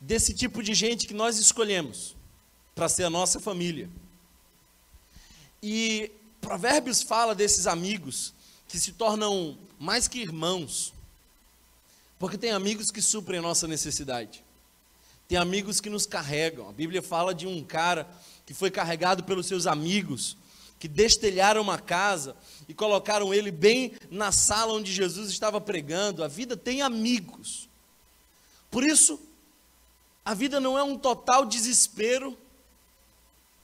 Desse 0.00 0.32
tipo 0.32 0.62
de 0.62 0.72
gente 0.72 1.06
que 1.06 1.12
nós 1.12 1.38
escolhemos 1.38 2.16
para 2.74 2.88
ser 2.88 3.04
a 3.04 3.10
nossa 3.10 3.38
família. 3.38 3.90
E 5.62 6.10
Provérbios 6.40 7.02
fala 7.02 7.34
desses 7.34 7.66
amigos 7.66 8.32
que 8.66 8.78
se 8.78 8.92
tornam 8.92 9.58
mais 9.78 10.08
que 10.08 10.18
irmãos, 10.18 10.94
porque 12.18 12.38
tem 12.38 12.50
amigos 12.50 12.90
que 12.90 13.02
suprem 13.02 13.40
a 13.40 13.42
nossa 13.42 13.68
necessidade. 13.68 14.42
Tem 15.28 15.36
amigos 15.36 15.82
que 15.82 15.90
nos 15.90 16.06
carregam. 16.06 16.66
A 16.66 16.72
Bíblia 16.72 17.02
fala 17.02 17.34
de 17.34 17.46
um 17.46 17.62
cara 17.62 18.08
que 18.46 18.54
foi 18.54 18.70
carregado 18.70 19.22
pelos 19.22 19.44
seus 19.44 19.66
amigos, 19.66 20.34
que 20.78 20.88
destelharam 20.88 21.62
uma 21.62 21.78
casa 21.78 22.36
e 22.68 22.74
colocaram 22.74 23.32
ele 23.32 23.50
bem 23.50 23.92
na 24.10 24.32
sala 24.32 24.72
onde 24.74 24.92
Jesus 24.92 25.30
estava 25.30 25.60
pregando. 25.60 26.22
A 26.22 26.28
vida 26.28 26.56
tem 26.56 26.82
amigos. 26.82 27.68
Por 28.70 28.84
isso, 28.84 29.20
a 30.24 30.34
vida 30.34 30.60
não 30.60 30.78
é 30.78 30.82
um 30.82 30.98
total 30.98 31.44
desespero, 31.46 32.36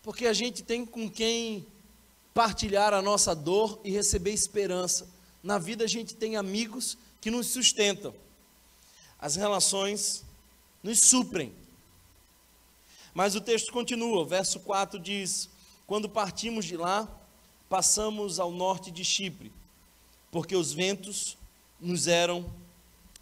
porque 0.02 0.26
a 0.26 0.32
gente 0.32 0.62
tem 0.62 0.86
com 0.86 1.10
quem 1.10 1.66
partilhar 2.32 2.94
a 2.94 3.02
nossa 3.02 3.34
dor 3.34 3.80
e 3.84 3.90
receber 3.90 4.32
esperança. 4.32 5.08
Na 5.42 5.58
vida 5.58 5.84
a 5.84 5.88
gente 5.88 6.14
tem 6.14 6.36
amigos 6.36 6.96
que 7.20 7.30
nos 7.30 7.48
sustentam 7.48 8.14
as 9.22 9.36
relações 9.36 10.24
nos 10.82 10.98
suprem. 10.98 11.54
Mas 13.14 13.36
o 13.36 13.40
texto 13.40 13.72
continua, 13.72 14.22
o 14.22 14.26
verso 14.26 14.58
4 14.58 14.98
diz: 14.98 15.48
Quando 15.86 16.08
partimos 16.08 16.64
de 16.64 16.76
lá, 16.76 17.08
passamos 17.68 18.38
ao 18.38 18.50
norte 18.50 18.90
de 18.90 19.04
Chipre, 19.04 19.52
porque 20.30 20.56
os 20.56 20.72
ventos 20.72 21.36
nos 21.80 22.06
eram 22.06 22.50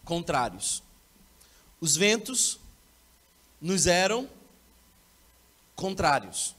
contrários. 0.05 0.83
Os 1.81 1.97
ventos 1.97 2.59
nos 3.61 3.87
eram 3.87 4.29
contrários. 5.75 6.55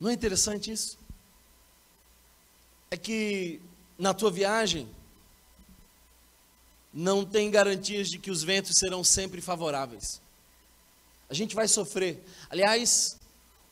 Não 0.00 0.10
é 0.10 0.12
interessante 0.12 0.72
isso? 0.72 0.98
É 2.90 2.96
que 2.96 3.60
na 4.02 4.12
tua 4.12 4.32
viagem, 4.32 4.88
não 6.92 7.24
tem 7.24 7.50
garantias 7.50 8.10
de 8.10 8.18
que 8.18 8.30
os 8.30 8.42
ventos 8.42 8.76
serão 8.76 9.04
sempre 9.04 9.40
favoráveis. 9.40 10.20
A 11.30 11.34
gente 11.34 11.54
vai 11.54 11.68
sofrer. 11.68 12.22
Aliás, 12.50 13.18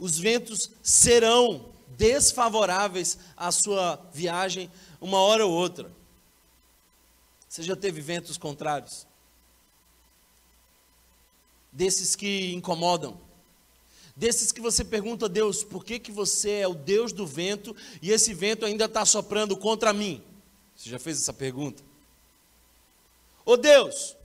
os 0.01 0.19
ventos 0.19 0.71
serão 0.83 1.73
desfavoráveis 1.97 3.19
à 3.37 3.53
sua 3.53 3.97
viagem 4.13 4.71
uma 5.01 5.21
hora 5.21 5.47
ou 5.47 5.53
outra. 5.53 5.93
Você 7.47 7.63
já 7.63 7.77
teve 7.77 8.01
ventos 8.01 8.39
contrários? 8.39 9.07
Desses 11.71 12.17
que 12.17 12.53
incomodam. 12.55 13.21
Desses 14.17 14.51
que 14.51 14.61
você 14.61 14.85
pergunta 14.85 15.27
a 15.27 15.29
Deus, 15.29 15.63
por 15.63 15.85
que, 15.85 15.99
que 15.99 16.11
você 16.11 16.53
é 16.61 16.69
o 16.69 16.75
Deus 16.75 17.13
do 17.13 17.27
vento 17.27 17.77
e 18.01 18.11
esse 18.11 18.33
vento 18.33 18.65
ainda 18.65 18.87
está 18.87 19.05
soprando 19.05 19.57
contra 19.57 19.93
mim? 19.93 20.23
Você 20.75 20.89
já 20.89 20.99
fez 20.99 21.19
essa 21.19 21.33
pergunta? 21.33 21.83
Ô 23.45 23.57
Deus, 23.57 24.17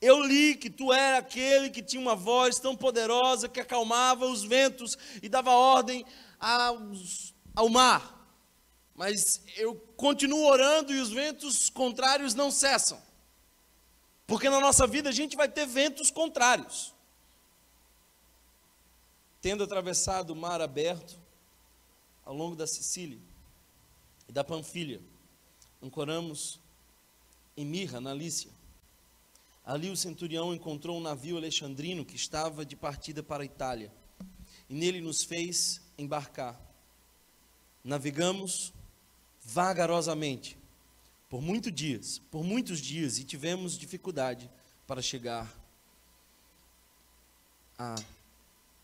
eu 0.00 0.22
li 0.22 0.54
que 0.54 0.70
tu 0.70 0.92
era 0.92 1.18
aquele 1.18 1.70
que 1.70 1.82
tinha 1.82 2.00
uma 2.00 2.14
voz 2.14 2.58
tão 2.58 2.76
poderosa 2.76 3.48
que 3.48 3.60
acalmava 3.60 4.26
os 4.26 4.44
ventos 4.44 4.96
e 5.20 5.28
dava 5.28 5.50
ordem 5.50 6.04
aos, 6.38 7.34
ao 7.54 7.68
mar. 7.68 8.16
Mas 8.94 9.42
eu 9.56 9.74
continuo 9.96 10.44
orando 10.44 10.92
e 10.92 11.00
os 11.00 11.10
ventos 11.10 11.68
contrários 11.68 12.34
não 12.34 12.50
cessam. 12.50 13.00
Porque 14.26 14.48
na 14.48 14.60
nossa 14.60 14.86
vida 14.86 15.08
a 15.08 15.12
gente 15.12 15.36
vai 15.36 15.48
ter 15.48 15.66
ventos 15.66 16.10
contrários. 16.10 16.94
Tendo 19.40 19.64
atravessado 19.64 20.30
o 20.30 20.36
mar 20.36 20.60
aberto 20.60 21.18
ao 22.24 22.34
longo 22.34 22.54
da 22.54 22.66
Sicília 22.66 23.18
e 24.28 24.32
da 24.32 24.44
Panfilha, 24.44 25.00
ancoramos 25.82 26.60
em 27.56 27.64
Mirra, 27.64 28.00
na 28.00 28.12
Lícia. 28.12 28.57
Ali 29.68 29.90
o 29.90 29.96
centurião 29.98 30.54
encontrou 30.54 30.96
um 30.96 31.00
navio 31.00 31.36
alexandrino 31.36 32.02
que 32.02 32.16
estava 32.16 32.64
de 32.64 32.74
partida 32.74 33.22
para 33.22 33.42
a 33.42 33.46
Itália, 33.46 33.92
e 34.66 34.72
nele 34.72 34.98
nos 34.98 35.24
fez 35.24 35.82
embarcar. 35.98 36.58
Navegamos 37.84 38.72
vagarosamente 39.44 40.56
por 41.28 41.42
muitos 41.42 41.70
dias, 41.70 42.18
por 42.30 42.42
muitos 42.42 42.80
dias, 42.80 43.18
e 43.18 43.24
tivemos 43.24 43.76
dificuldade 43.76 44.50
para 44.86 45.02
chegar 45.02 45.46
a 47.78 47.94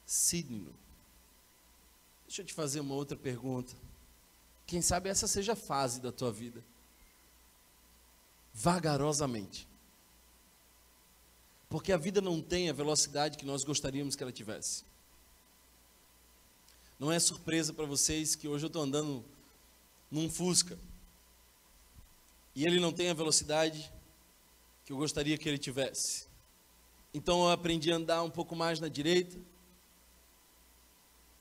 Sydney. 0.04 0.68
Deixa 2.26 2.42
eu 2.42 2.46
te 2.46 2.52
fazer 2.52 2.80
uma 2.80 2.94
outra 2.94 3.16
pergunta. 3.16 3.74
Quem 4.66 4.82
sabe 4.82 5.08
essa 5.08 5.26
seja 5.26 5.54
a 5.54 5.56
fase 5.56 5.98
da 5.98 6.12
tua 6.12 6.30
vida 6.30 6.62
vagarosamente. 8.52 9.66
Porque 11.68 11.92
a 11.92 11.96
vida 11.96 12.20
não 12.20 12.40
tem 12.40 12.70
a 12.70 12.72
velocidade 12.72 13.36
que 13.36 13.44
nós 13.44 13.64
gostaríamos 13.64 14.14
que 14.14 14.22
ela 14.22 14.32
tivesse. 14.32 14.84
Não 16.98 17.10
é 17.10 17.18
surpresa 17.18 17.72
para 17.72 17.84
vocês 17.84 18.34
que 18.34 18.46
hoje 18.46 18.64
eu 18.64 18.68
estou 18.68 18.82
andando 18.82 19.24
num 20.10 20.30
Fusca. 20.30 20.78
E 22.54 22.64
ele 22.64 22.78
não 22.78 22.92
tem 22.92 23.10
a 23.10 23.14
velocidade 23.14 23.92
que 24.84 24.92
eu 24.92 24.96
gostaria 24.96 25.36
que 25.36 25.48
ele 25.48 25.58
tivesse. 25.58 26.26
Então 27.12 27.44
eu 27.44 27.50
aprendi 27.50 27.92
a 27.92 27.96
andar 27.96 28.22
um 28.22 28.30
pouco 28.30 28.54
mais 28.54 28.78
na 28.78 28.88
direita 28.88 29.36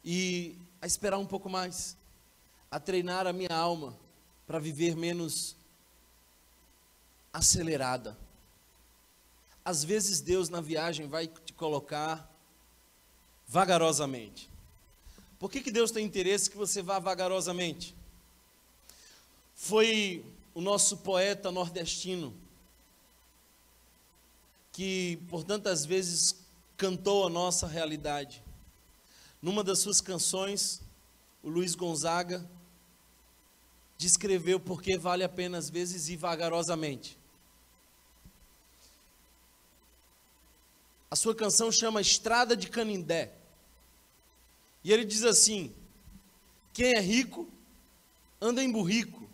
e 0.03 0.57
a 0.81 0.87
esperar 0.87 1.17
um 1.17 1.25
pouco 1.25 1.49
mais, 1.49 1.95
a 2.69 2.79
treinar 2.79 3.25
a 3.25 3.33
minha 3.33 3.55
alma 3.55 3.97
para 4.45 4.59
viver 4.59 4.95
menos 4.95 5.55
acelerada. 7.31 8.17
Às 9.65 9.83
vezes 9.83 10.19
Deus 10.19 10.49
na 10.49 10.61
viagem 10.61 11.07
vai 11.07 11.27
te 11.27 11.53
colocar 11.53 12.29
vagarosamente. 13.47 14.49
Por 15.39 15.49
que, 15.49 15.61
que 15.61 15.71
Deus 15.71 15.91
tem 15.91 16.05
interesse 16.05 16.49
que 16.49 16.57
você 16.57 16.81
vá 16.81 16.99
vagarosamente? 16.99 17.95
Foi 19.55 20.25
o 20.53 20.61
nosso 20.61 20.97
poeta 20.97 21.51
nordestino 21.51 22.33
que 24.71 25.19
por 25.29 25.43
tantas 25.43 25.85
vezes 25.85 26.35
cantou 26.75 27.27
a 27.27 27.29
nossa 27.29 27.67
realidade. 27.67 28.43
Numa 29.41 29.63
das 29.63 29.79
suas 29.79 30.01
canções, 30.01 30.81
o 31.43 31.49
Luiz 31.49 31.75
Gonzaga 31.75 32.49
descreveu 33.97 34.59
por 34.59 34.81
que 34.81 34.97
vale 34.97 35.23
a 35.23 35.29
pena 35.29 35.57
às 35.57 35.69
vezes 35.69 36.09
ir 36.09 36.17
vagarosamente. 36.17 37.17
A 41.13 41.15
sua 41.15 41.35
canção 41.35 41.71
chama 41.71 42.01
Estrada 42.01 42.57
de 42.57 42.67
Canindé. 42.67 43.33
E 44.83 44.91
ele 44.91 45.05
diz 45.05 45.23
assim: 45.23 45.71
Quem 46.73 46.95
é 46.95 46.99
rico 46.99 47.47
anda 48.41 48.63
em 48.63 48.71
burrico, 48.71 49.29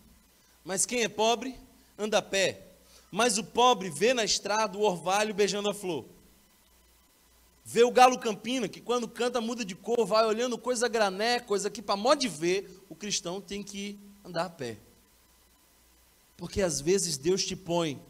mas 0.66 0.86
quem 0.86 1.04
é 1.04 1.08
pobre 1.08 1.58
anda 1.98 2.18
a 2.18 2.22
pé. 2.22 2.68
Mas 3.10 3.38
o 3.38 3.46
pobre 3.46 3.90
vê 3.90 4.14
na 4.14 4.26
estrada 4.26 4.78
o 4.78 4.82
orvalho 4.82 5.34
beijando 5.34 5.70
a 5.70 5.74
flor. 5.74 6.04
Vê 7.64 7.86
o 7.86 7.92
galo 7.92 8.20
campina, 8.20 8.68
que 8.68 8.82
quando 8.82 9.08
canta 9.08 9.40
muda 9.40 9.64
de 9.64 9.74
cor, 9.74 10.06
vai 10.06 10.26
olhando 10.26 10.58
coisa 10.58 10.90
grané, 10.90 11.40
coisa 11.40 11.70
que 11.70 11.82
para 11.82 11.96
modo 11.96 12.20
de 12.20 12.28
ver, 12.28 12.84
o 12.90 12.96
cristão 12.96 13.40
tem 13.40 13.64
que 13.64 13.98
andar 14.26 14.48
a 14.48 14.50
pé. 14.50 14.78
Porque 16.36 16.62
às 16.62 16.82
vezes 16.82 17.18
Deus 17.18 17.46
te 17.46 17.56
põe 17.56 18.04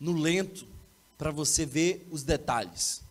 no 0.00 0.12
lento, 0.12 0.66
para 1.18 1.32
você 1.32 1.66
ver 1.66 2.06
os 2.10 2.22
detalhes. 2.22 3.02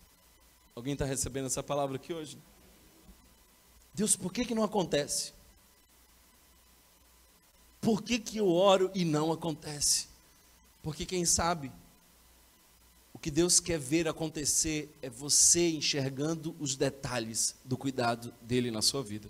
Alguém 0.74 0.94
está 0.94 1.06
recebendo 1.06 1.48
essa 1.48 1.62
palavra 1.62 1.98
aqui 1.98 2.14
hoje? 2.14 2.40
Deus, 3.94 4.16
por 4.16 4.32
que, 4.32 4.46
que 4.46 4.56
não 4.56 4.64
acontece? 4.64 5.34
Por 7.82 8.02
que, 8.02 8.18
que 8.18 8.38
eu 8.38 8.48
oro 8.50 8.90
e 8.96 9.04
não 9.04 9.32
acontece? 9.32 10.08
Porque 10.82 11.06
quem 11.06 11.26
sabe, 11.26 11.72
o 13.14 13.20
que 13.20 13.32
Deus 13.32 13.60
quer 13.60 13.80
ver 13.80 14.08
acontecer 14.08 14.96
é 15.02 15.10
você 15.10 15.70
enxergando 15.72 16.56
os 16.60 16.76
detalhes 16.76 17.56
do 17.66 17.76
cuidado 17.76 18.34
dele 18.42 18.72
na 18.72 18.82
sua 18.82 19.04
vida. 19.04 19.28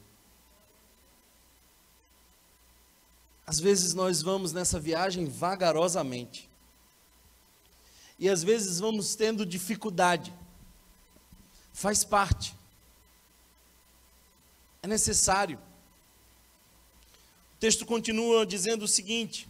Às 3.45 3.59
vezes 3.59 3.93
nós 3.93 4.21
vamos 4.21 4.51
nessa 4.51 4.77
viagem 4.77 5.25
vagarosamente. 5.25 6.46
E 8.19 8.29
às 8.29 8.43
vezes 8.43 8.79
vamos 8.79 9.15
tendo 9.15 9.45
dificuldade. 9.45 10.33
Faz 11.73 12.03
parte. 12.03 12.55
É 14.81 14.87
necessário. 14.87 15.59
O 17.55 17.59
texto 17.59 17.85
continua 17.85 18.45
dizendo 18.45 18.83
o 18.83 18.87
seguinte: 18.87 19.47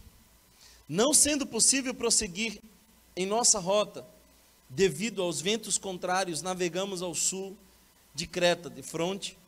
Não 0.88 1.14
sendo 1.14 1.46
possível 1.46 1.94
prosseguir 1.94 2.60
em 3.16 3.26
nossa 3.26 3.58
rota, 3.58 4.06
devido 4.68 5.22
aos 5.22 5.40
ventos 5.40 5.78
contrários, 5.78 6.42
navegamos 6.42 7.02
ao 7.02 7.14
sul 7.14 7.56
de 8.14 8.26
Creta, 8.26 8.68
de 8.68 8.82
fronte 8.82 9.38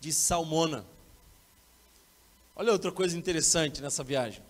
de 0.00 0.12
Salmona. 0.12 0.86
Olha 2.54 2.72
outra 2.72 2.92
coisa 2.92 3.16
interessante 3.16 3.80
nessa 3.80 4.02
viagem. 4.02 4.42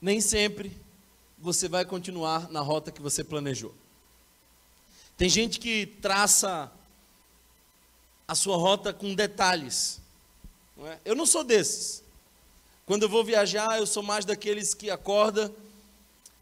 Nem 0.00 0.20
sempre 0.20 0.76
você 1.40 1.68
vai 1.68 1.84
continuar 1.84 2.50
na 2.50 2.60
rota 2.60 2.90
que 2.90 3.00
você 3.00 3.22
planejou. 3.22 3.74
Tem 5.16 5.28
gente 5.28 5.58
que 5.58 5.86
traça 5.86 6.70
a 8.26 8.34
sua 8.34 8.56
rota 8.56 8.92
com 8.92 9.14
detalhes. 9.14 10.00
Não 10.76 10.86
é? 10.86 10.98
Eu 11.04 11.16
não 11.16 11.26
sou 11.26 11.42
desses. 11.42 12.02
Quando 12.86 13.02
eu 13.02 13.08
vou 13.08 13.24
viajar, 13.24 13.78
eu 13.78 13.86
sou 13.86 14.02
mais 14.02 14.24
daqueles 14.24 14.74
que 14.74 14.90
acorda 14.90 15.52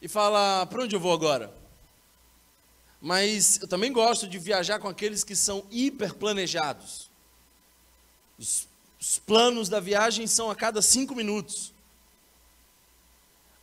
e 0.00 0.08
fala: 0.08 0.66
para 0.66 0.82
onde 0.82 0.94
eu 0.94 1.00
vou 1.00 1.12
agora? 1.12 1.52
Mas 3.00 3.60
eu 3.60 3.68
também 3.68 3.92
gosto 3.92 4.26
de 4.26 4.38
viajar 4.38 4.78
com 4.78 4.88
aqueles 4.88 5.22
que 5.22 5.36
são 5.36 5.64
hiper 5.70 6.14
planejados. 6.14 7.10
Os, 8.38 8.68
os 9.00 9.18
planos 9.18 9.68
da 9.68 9.80
viagem 9.80 10.26
são 10.26 10.50
a 10.50 10.54
cada 10.54 10.82
cinco 10.82 11.14
minutos. 11.14 11.72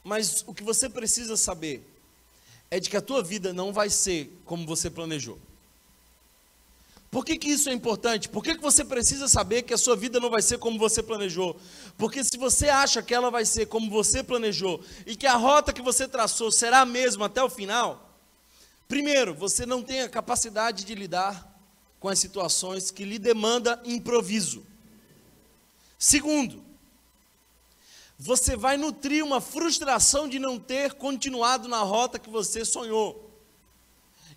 Mas 0.03 0.43
o 0.45 0.53
que 0.53 0.63
você 0.63 0.89
precisa 0.89 1.37
saber 1.37 1.87
é 2.69 2.79
de 2.79 2.89
que 2.89 2.97
a 2.97 3.01
tua 3.01 3.23
vida 3.23 3.53
não 3.53 3.71
vai 3.71 3.89
ser 3.89 4.31
como 4.45 4.65
você 4.65 4.89
planejou. 4.89 5.39
Por 7.13 7.23
que, 7.23 7.37
que 7.37 7.49
isso 7.49 7.69
é 7.69 7.73
importante? 7.73 8.27
Por 8.27 8.43
que, 8.43 8.55
que 8.55 8.61
você 8.61 8.83
precisa 8.83 9.27
saber 9.27 9.61
que 9.61 9.73
a 9.75 9.77
sua 9.77 9.95
vida 9.95 10.19
não 10.19 10.31
vai 10.31 10.41
ser 10.41 10.57
como 10.57 10.79
você 10.79 11.03
planejou? 11.03 11.55
Porque 11.95 12.23
se 12.23 12.35
você 12.37 12.69
acha 12.69 13.03
que 13.03 13.13
ela 13.13 13.29
vai 13.29 13.45
ser 13.45 13.67
como 13.67 13.87
você 13.91 14.23
planejou 14.23 14.83
e 15.05 15.15
que 15.15 15.27
a 15.27 15.35
rota 15.35 15.71
que 15.71 15.81
você 15.83 16.07
traçou 16.07 16.51
será 16.51 16.81
a 16.81 16.85
mesma 16.85 17.27
até 17.27 17.43
o 17.43 17.49
final, 17.51 18.17
primeiro, 18.87 19.35
você 19.35 19.63
não 19.63 19.83
tem 19.83 20.01
a 20.01 20.09
capacidade 20.09 20.83
de 20.83 20.95
lidar 20.95 21.55
com 21.99 22.09
as 22.09 22.17
situações 22.17 22.89
que 22.89 23.05
lhe 23.05 23.19
demanda 23.19 23.79
improviso. 23.85 24.65
Segundo, 25.99 26.65
você 28.17 28.55
vai 28.55 28.77
nutrir 28.77 29.23
uma 29.23 29.41
frustração 29.41 30.27
de 30.29 30.39
não 30.39 30.59
ter 30.59 30.93
continuado 30.93 31.67
na 31.67 31.79
rota 31.79 32.19
que 32.19 32.29
você 32.29 32.63
sonhou. 32.63 33.31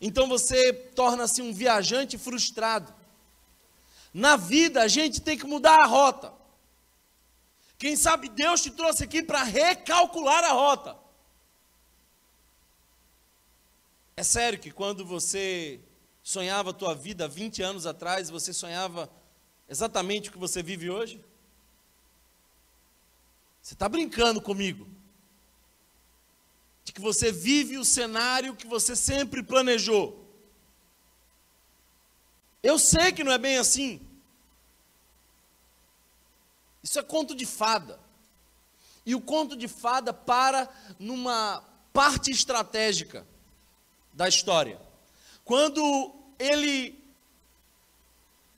Então 0.01 0.29
você 0.29 0.73
torna-se 0.73 1.43
um 1.43 1.53
viajante 1.53 2.19
frustrado. 2.19 2.93
Na 4.13 4.37
vida 4.37 4.83
a 4.83 4.89
gente 4.89 5.21
tem 5.21 5.37
que 5.37 5.47
mudar 5.47 5.83
a 5.83 5.87
rota. 5.87 6.33
Quem 7.79 7.95
sabe 7.97 8.29
Deus 8.29 8.63
te 8.63 8.71
trouxe 8.71 9.05
aqui 9.05 9.23
para 9.23 9.43
recalcular 9.43 10.43
a 10.45 10.53
rota. 10.53 10.97
É 14.17 14.23
sério 14.23 14.59
que 14.59 14.71
quando 14.71 15.05
você 15.05 15.79
sonhava 16.23 16.71
a 16.71 16.73
tua 16.73 16.95
vida 16.95 17.29
20 17.29 17.63
anos 17.63 17.87
atrás, 17.87 18.31
você 18.31 18.53
sonhava 18.53 19.11
exatamente 19.69 20.29
o 20.29 20.33
que 20.33 20.39
você 20.39 20.63
vive 20.63 20.89
hoje? 20.89 21.23
Você 23.67 23.75
está 23.75 23.89
brincando 23.89 24.41
comigo? 24.41 24.87
De 26.85 26.93
que 26.93 27.01
você 27.01 27.33
vive 27.33 27.77
o 27.77 27.85
cenário 27.85 28.55
que 28.55 28.65
você 28.65 28.95
sempre 28.95 29.43
planejou. 29.43 30.25
Eu 32.63 32.79
sei 32.79 33.11
que 33.11 33.25
não 33.25 33.33
é 33.33 33.39
bem 33.39 33.59
assim. 33.59 34.01
Isso 36.81 36.97
é 37.01 37.03
conto 37.03 37.35
de 37.35 37.45
fada. 37.45 37.99
E 39.05 39.17
o 39.17 39.21
conto 39.21 39.57
de 39.57 39.67
fada 39.67 40.13
para 40.13 40.73
numa 40.97 41.61
parte 41.93 42.31
estratégica 42.31 43.27
da 44.13 44.29
história. 44.29 44.81
Quando 45.45 46.15
ele 46.39 47.05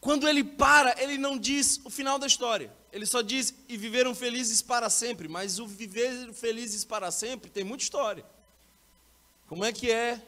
quando 0.02 0.28
ele 0.28 0.44
para, 0.44 1.02
ele 1.02 1.16
não 1.16 1.38
diz 1.38 1.80
o 1.82 1.88
final 1.88 2.18
da 2.18 2.26
história. 2.26 2.76
Ele 2.92 3.04
só 3.04 3.20
diz, 3.20 3.54
e 3.68 3.76
viveram 3.76 4.14
felizes 4.14 4.62
para 4.62 4.88
sempre. 4.88 5.28
Mas 5.28 5.58
o 5.58 5.66
viver 5.66 6.32
felizes 6.32 6.84
para 6.84 7.10
sempre 7.10 7.50
tem 7.50 7.64
muita 7.64 7.84
história. 7.84 8.24
Como 9.46 9.64
é 9.64 9.72
que 9.72 9.90
é 9.90 10.20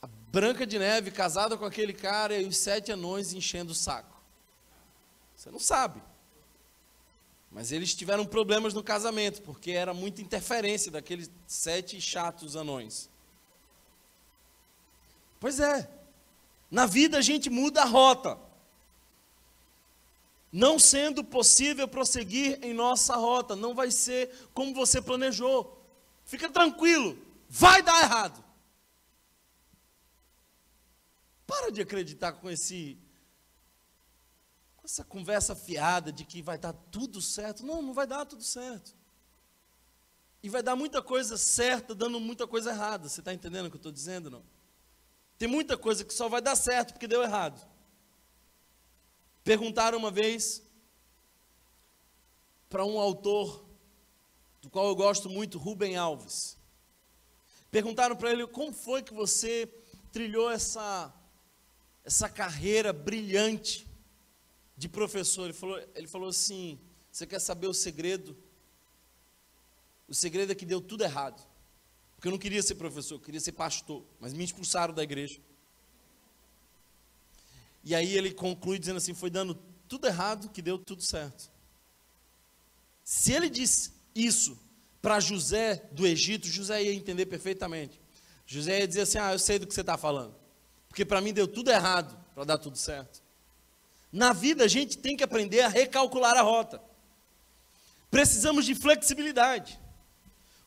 a 0.00 0.06
Branca 0.06 0.66
de 0.66 0.78
Neve 0.78 1.10
casada 1.10 1.56
com 1.56 1.64
aquele 1.64 1.92
cara 1.92 2.38
e 2.38 2.46
os 2.46 2.56
sete 2.56 2.92
anões 2.92 3.32
enchendo 3.32 3.72
o 3.72 3.74
saco? 3.74 4.20
Você 5.36 5.50
não 5.50 5.58
sabe. 5.58 6.02
Mas 7.50 7.70
eles 7.70 7.94
tiveram 7.94 8.24
problemas 8.24 8.72
no 8.72 8.82
casamento, 8.82 9.42
porque 9.42 9.72
era 9.72 9.92
muita 9.92 10.22
interferência 10.22 10.90
daqueles 10.90 11.30
sete 11.46 12.00
chatos 12.00 12.56
anões. 12.56 13.10
Pois 15.38 15.60
é. 15.60 15.90
Na 16.70 16.86
vida 16.86 17.18
a 17.18 17.20
gente 17.20 17.50
muda 17.50 17.82
a 17.82 17.84
rota 17.84 18.38
não 20.52 20.78
sendo 20.78 21.24
possível 21.24 21.88
prosseguir 21.88 22.58
em 22.62 22.74
nossa 22.74 23.16
rota, 23.16 23.56
não 23.56 23.74
vai 23.74 23.90
ser 23.90 24.50
como 24.52 24.74
você 24.74 25.00
planejou. 25.00 25.82
Fica 26.26 26.50
tranquilo, 26.50 27.16
vai 27.48 27.82
dar 27.82 28.02
errado. 28.02 28.44
Para 31.46 31.72
de 31.72 31.80
acreditar 31.80 32.32
com 32.34 32.50
esse 32.50 32.98
com 34.76 34.84
essa 34.84 35.04
conversa 35.04 35.54
fiada 35.54 36.12
de 36.12 36.24
que 36.24 36.42
vai 36.42 36.58
dar 36.58 36.72
tudo 36.72 37.22
certo. 37.22 37.64
Não, 37.64 37.80
não 37.80 37.94
vai 37.94 38.06
dar 38.06 38.26
tudo 38.26 38.42
certo. 38.42 38.94
E 40.42 40.48
vai 40.48 40.62
dar 40.62 40.74
muita 40.74 41.00
coisa 41.00 41.38
certa, 41.38 41.94
dando 41.94 42.18
muita 42.18 42.48
coisa 42.48 42.70
errada. 42.70 43.08
Você 43.08 43.20
está 43.20 43.32
entendendo 43.32 43.66
o 43.66 43.70
que 43.70 43.76
eu 43.76 43.78
estou 43.78 43.92
dizendo, 43.92 44.28
não? 44.28 44.42
Tem 45.38 45.48
muita 45.48 45.78
coisa 45.78 46.04
que 46.04 46.12
só 46.12 46.28
vai 46.28 46.42
dar 46.42 46.56
certo 46.56 46.92
porque 46.92 47.06
deu 47.06 47.22
errado. 47.22 47.64
Perguntaram 49.44 49.98
uma 49.98 50.10
vez 50.10 50.62
para 52.68 52.84
um 52.84 52.98
autor, 52.98 53.66
do 54.60 54.70
qual 54.70 54.86
eu 54.86 54.94
gosto 54.94 55.28
muito, 55.28 55.58
Rubem 55.58 55.96
Alves. 55.96 56.56
Perguntaram 57.70 58.14
para 58.14 58.30
ele 58.30 58.46
como 58.46 58.72
foi 58.72 59.02
que 59.02 59.12
você 59.12 59.66
trilhou 60.12 60.50
essa, 60.50 61.12
essa 62.04 62.28
carreira 62.28 62.92
brilhante 62.92 63.86
de 64.76 64.88
professor. 64.88 65.44
Ele 65.44 65.52
falou, 65.52 65.80
ele 65.94 66.06
falou 66.06 66.28
assim: 66.28 66.78
Você 67.10 67.26
quer 67.26 67.40
saber 67.40 67.66
o 67.66 67.74
segredo? 67.74 68.36
O 70.06 70.14
segredo 70.14 70.52
é 70.52 70.54
que 70.54 70.66
deu 70.66 70.80
tudo 70.80 71.02
errado. 71.02 71.42
Porque 72.14 72.28
eu 72.28 72.32
não 72.32 72.38
queria 72.38 72.62
ser 72.62 72.76
professor, 72.76 73.16
eu 73.16 73.20
queria 73.20 73.40
ser 73.40 73.52
pastor, 73.52 74.04
mas 74.20 74.32
me 74.32 74.44
expulsaram 74.44 74.94
da 74.94 75.02
igreja. 75.02 75.40
E 77.84 77.94
aí 77.94 78.16
ele 78.16 78.32
conclui 78.32 78.78
dizendo 78.78 78.98
assim: 78.98 79.14
foi 79.14 79.30
dando 79.30 79.54
tudo 79.88 80.06
errado 80.06 80.48
que 80.48 80.62
deu 80.62 80.78
tudo 80.78 81.02
certo. 81.02 81.50
Se 83.04 83.32
ele 83.32 83.50
disse 83.50 83.92
isso 84.14 84.58
para 85.00 85.18
José 85.18 85.88
do 85.92 86.06
Egito, 86.06 86.46
José 86.46 86.84
ia 86.84 86.94
entender 86.94 87.26
perfeitamente. 87.26 88.00
José 88.46 88.80
ia 88.80 88.88
dizer 88.88 89.02
assim: 89.02 89.18
Ah, 89.18 89.32
eu 89.32 89.38
sei 89.38 89.58
do 89.58 89.66
que 89.66 89.74
você 89.74 89.80
está 89.80 89.96
falando. 89.96 90.34
Porque 90.88 91.04
para 91.04 91.20
mim 91.20 91.32
deu 91.32 91.48
tudo 91.48 91.70
errado 91.70 92.16
para 92.34 92.44
dar 92.44 92.58
tudo 92.58 92.78
certo. 92.78 93.22
Na 94.12 94.32
vida 94.32 94.64
a 94.64 94.68
gente 94.68 94.98
tem 94.98 95.16
que 95.16 95.24
aprender 95.24 95.62
a 95.62 95.68
recalcular 95.68 96.36
a 96.36 96.42
rota. 96.42 96.80
Precisamos 98.10 98.66
de 98.66 98.74
flexibilidade. 98.74 99.80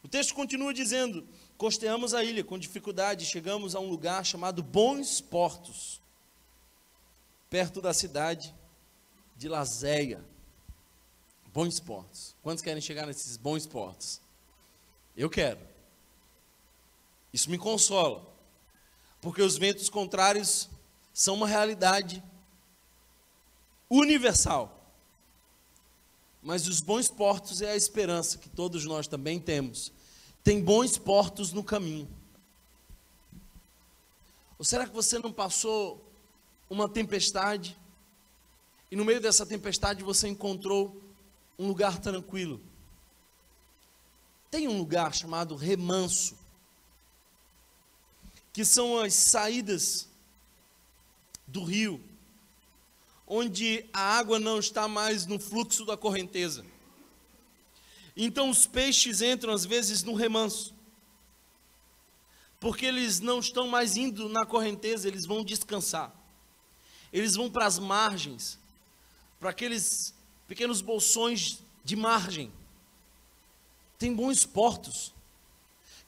O 0.04 0.08
texto 0.08 0.34
continua 0.34 0.74
dizendo: 0.74 1.28
Costeamos 1.58 2.14
a 2.14 2.24
ilha 2.24 2.44
com 2.44 2.60
dificuldade, 2.60 3.26
chegamos 3.26 3.76
a 3.76 3.80
um 3.80 3.88
lugar 3.88 4.26
chamado 4.26 4.62
Bons 4.62 5.22
Portos 5.22 6.02
perto 7.50 7.82
da 7.82 7.94
cidade 7.94 8.54
de 9.36 9.48
Lazéia. 9.48 10.24
Bons 11.54 11.80
portos. 11.80 12.36
Quantos 12.42 12.64
querem 12.64 12.82
chegar 12.82 13.06
nesses 13.06 13.38
bons 13.38 13.66
portos? 13.66 14.22
Eu 15.16 15.30
quero. 15.30 15.60
Isso 17.32 17.50
me 17.50 17.58
consola. 17.58 18.26
Porque 19.22 19.42
os 19.42 19.58
ventos 19.58 19.90
contrários 19.90 20.70
são 21.14 21.36
uma 21.36 21.48
realidade 21.48 22.24
universal. 23.90 24.94
Mas 26.42 26.68
os 26.68 26.80
bons 26.80 27.10
portos 27.10 27.62
é 27.62 27.72
a 27.72 27.76
esperança 27.76 28.38
que 28.38 28.50
todos 28.50 28.86
nós 28.86 29.08
também 29.08 29.40
temos. 29.40 29.92
Tem 30.44 30.62
bons 30.62 30.98
portos 30.98 31.52
no 31.52 31.64
caminho. 31.64 32.08
Ou 34.60 34.64
será 34.64 34.86
que 34.86 34.94
você 34.94 35.18
não 35.18 35.34
passou 35.34 36.05
uma 36.70 36.90
tempestade, 36.90 37.78
e 38.92 38.96
no 38.96 39.06
meio 39.06 39.22
dessa 39.22 39.46
tempestade 39.46 40.04
você 40.04 40.28
encontrou 40.28 41.02
um 41.58 41.68
lugar 41.68 42.00
tranquilo. 42.00 42.62
Tem 44.50 44.68
um 44.68 44.78
lugar 44.78 45.14
chamado 45.14 45.56
remanso 45.56 46.38
que 48.54 48.64
são 48.64 48.98
as 48.98 49.14
saídas 49.14 50.08
do 51.46 51.64
rio, 51.64 52.02
onde 53.28 53.86
a 53.92 54.18
água 54.18 54.40
não 54.40 54.60
está 54.60 54.88
mais 54.88 55.26
no 55.26 55.38
fluxo 55.38 55.86
da 55.86 55.98
correnteza. 55.98 56.66
Então 58.16 58.50
os 58.50 58.66
peixes 58.66 59.22
entram 59.22 59.52
às 59.52 59.66
vezes 59.66 60.04
no 60.04 60.14
remanso, 60.14 60.74
porque 62.60 62.86
eles 62.86 63.20
não 63.20 63.40
estão 63.40 63.68
mais 63.68 63.98
indo 63.98 64.30
na 64.30 64.46
correnteza, 64.46 65.08
eles 65.08 65.26
vão 65.26 65.44
descansar. 65.44 66.16
Eles 67.16 67.34
vão 67.34 67.50
para 67.50 67.66
as 67.66 67.80
margens, 67.80 68.60
para 69.40 69.50
aqueles 69.50 70.14
pequenos 70.50 70.82
bolsões 70.82 71.64
de 71.82 71.96
margem. 71.96 72.52
Tem 73.98 74.14
bons 74.14 74.46
portos. 74.46 75.14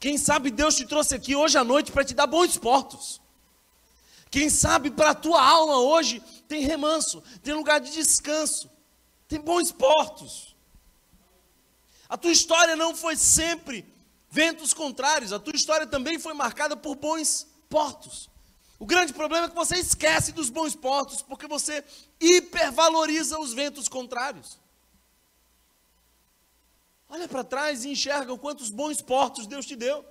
Quem 0.02 0.18
sabe 0.18 0.52
Deus 0.52 0.76
te 0.76 0.86
trouxe 0.86 1.16
aqui 1.16 1.34
hoje 1.34 1.58
à 1.58 1.64
noite 1.64 1.94
para 1.94 2.04
te 2.04 2.14
dar 2.14 2.28
bons 2.28 2.58
portos. 2.58 3.22
Quem 4.30 4.50
sabe 4.50 4.92
para 4.92 5.12
a 5.12 5.16
tua 5.16 5.42
alma 5.42 5.78
hoje 5.78 6.22
tem 6.46 6.64
remanso, 6.64 7.24
tem 7.42 7.54
lugar 7.54 7.80
de 7.80 7.90
descanso, 7.90 8.70
tem 9.30 9.40
bons 9.40 9.72
portos. 9.72 10.58
A 12.10 12.18
tua 12.18 12.34
história 12.34 12.76
não 12.76 12.94
foi 12.94 13.16
sempre 13.16 13.86
ventos 14.30 14.74
contrários, 14.74 15.32
a 15.32 15.40
tua 15.40 15.56
história 15.56 15.88
também 15.88 16.20
foi 16.20 16.34
marcada 16.34 16.76
por 16.76 16.96
bons 16.96 17.48
portos. 17.70 18.30
O 18.80 18.86
grande 18.86 19.12
problema 19.14 19.48
é 19.48 19.50
que 19.50 19.56
você 19.56 19.78
esquece 19.78 20.32
dos 20.32 20.50
bons 20.50 20.76
portos, 20.76 21.22
porque 21.22 21.48
você 21.48 21.84
hipervaloriza 22.20 23.40
os 23.40 23.54
ventos 23.54 23.88
contrários. 23.88 24.60
Olha 27.10 27.28
para 27.28 27.44
trás 27.44 27.84
e 27.84 27.90
enxerga 27.90 28.38
quantos 28.38 28.70
bons 28.70 29.02
portos 29.02 29.48
Deus 29.48 29.66
te 29.66 29.76
deu. 29.76 30.06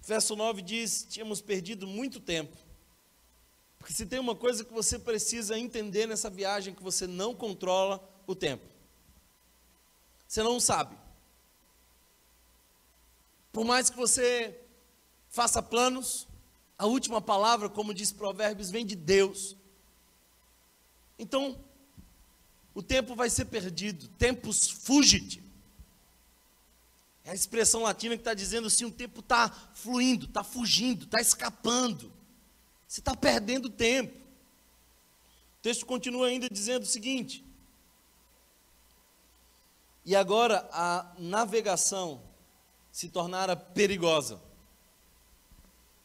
Verso 0.00 0.36
9 0.36 0.60
diz: 0.60 1.06
Tínhamos 1.08 1.40
perdido 1.40 1.86
muito 1.86 2.20
tempo. 2.20 2.56
Porque 3.78 3.94
se 3.94 4.06
tem 4.06 4.18
uma 4.18 4.34
coisa 4.34 4.64
que 4.64 4.72
você 4.72 4.98
precisa 4.98 5.58
entender 5.58 6.06
nessa 6.06 6.28
viagem, 6.28 6.74
que 6.74 6.82
você 6.82 7.06
não 7.06 7.34
controla 7.34 8.02
o 8.26 8.34
tempo. 8.34 8.64
Você 10.26 10.42
não 10.42 10.58
sabe. 10.58 10.96
Por 13.52 13.64
mais 13.64 13.88
que 13.88 13.96
você 13.96 14.63
faça 15.34 15.60
planos, 15.60 16.28
a 16.78 16.86
última 16.86 17.20
palavra, 17.20 17.68
como 17.68 17.92
diz 17.92 18.12
Provérbios, 18.12 18.70
vem 18.70 18.86
de 18.86 18.94
Deus. 18.94 19.56
Então, 21.18 21.58
o 22.72 22.80
tempo 22.80 23.16
vai 23.16 23.28
ser 23.28 23.46
perdido, 23.46 24.06
tempos 24.10 24.70
fugit. 24.70 25.42
É 27.24 27.32
a 27.32 27.34
expressão 27.34 27.82
latina 27.82 28.14
que 28.14 28.20
está 28.20 28.32
dizendo 28.32 28.68
assim: 28.68 28.84
o 28.84 28.92
tempo 28.92 29.18
está 29.18 29.50
fluindo, 29.74 30.26
está 30.26 30.44
fugindo, 30.44 31.04
está 31.04 31.20
escapando. 31.20 32.12
Você 32.86 33.00
está 33.00 33.16
perdendo 33.16 33.68
tempo. 33.68 34.16
O 34.16 35.62
texto 35.62 35.84
continua 35.84 36.28
ainda 36.28 36.48
dizendo 36.48 36.84
o 36.84 36.86
seguinte: 36.86 37.44
e 40.04 40.14
agora 40.14 40.68
a 40.70 41.12
navegação 41.18 42.22
se 42.92 43.08
tornara 43.08 43.56
perigosa. 43.56 44.53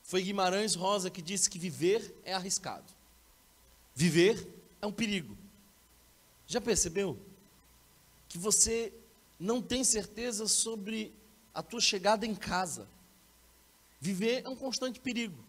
Foi 0.10 0.24
Guimarães 0.24 0.74
Rosa 0.74 1.12
que 1.12 1.22
disse 1.22 1.48
que 1.48 1.60
viver 1.60 2.20
é 2.26 2.34
arriscado. 2.34 2.92
Viver 3.94 4.44
é 4.82 4.88
um 4.88 4.92
perigo. 4.92 5.38
Já 6.48 6.60
percebeu? 6.60 7.16
Que 8.28 8.36
você 8.36 8.92
não 9.40 9.62
tem 9.62 9.84
certeza 9.84 10.48
sobre 10.48 11.14
a 11.54 11.62
tua 11.62 11.80
chegada 11.80 12.26
em 12.26 12.34
casa. 12.34 12.90
Viver 14.02 14.42
é 14.44 14.50
um 14.50 14.56
constante 14.56 15.00
perigo. 15.00 15.46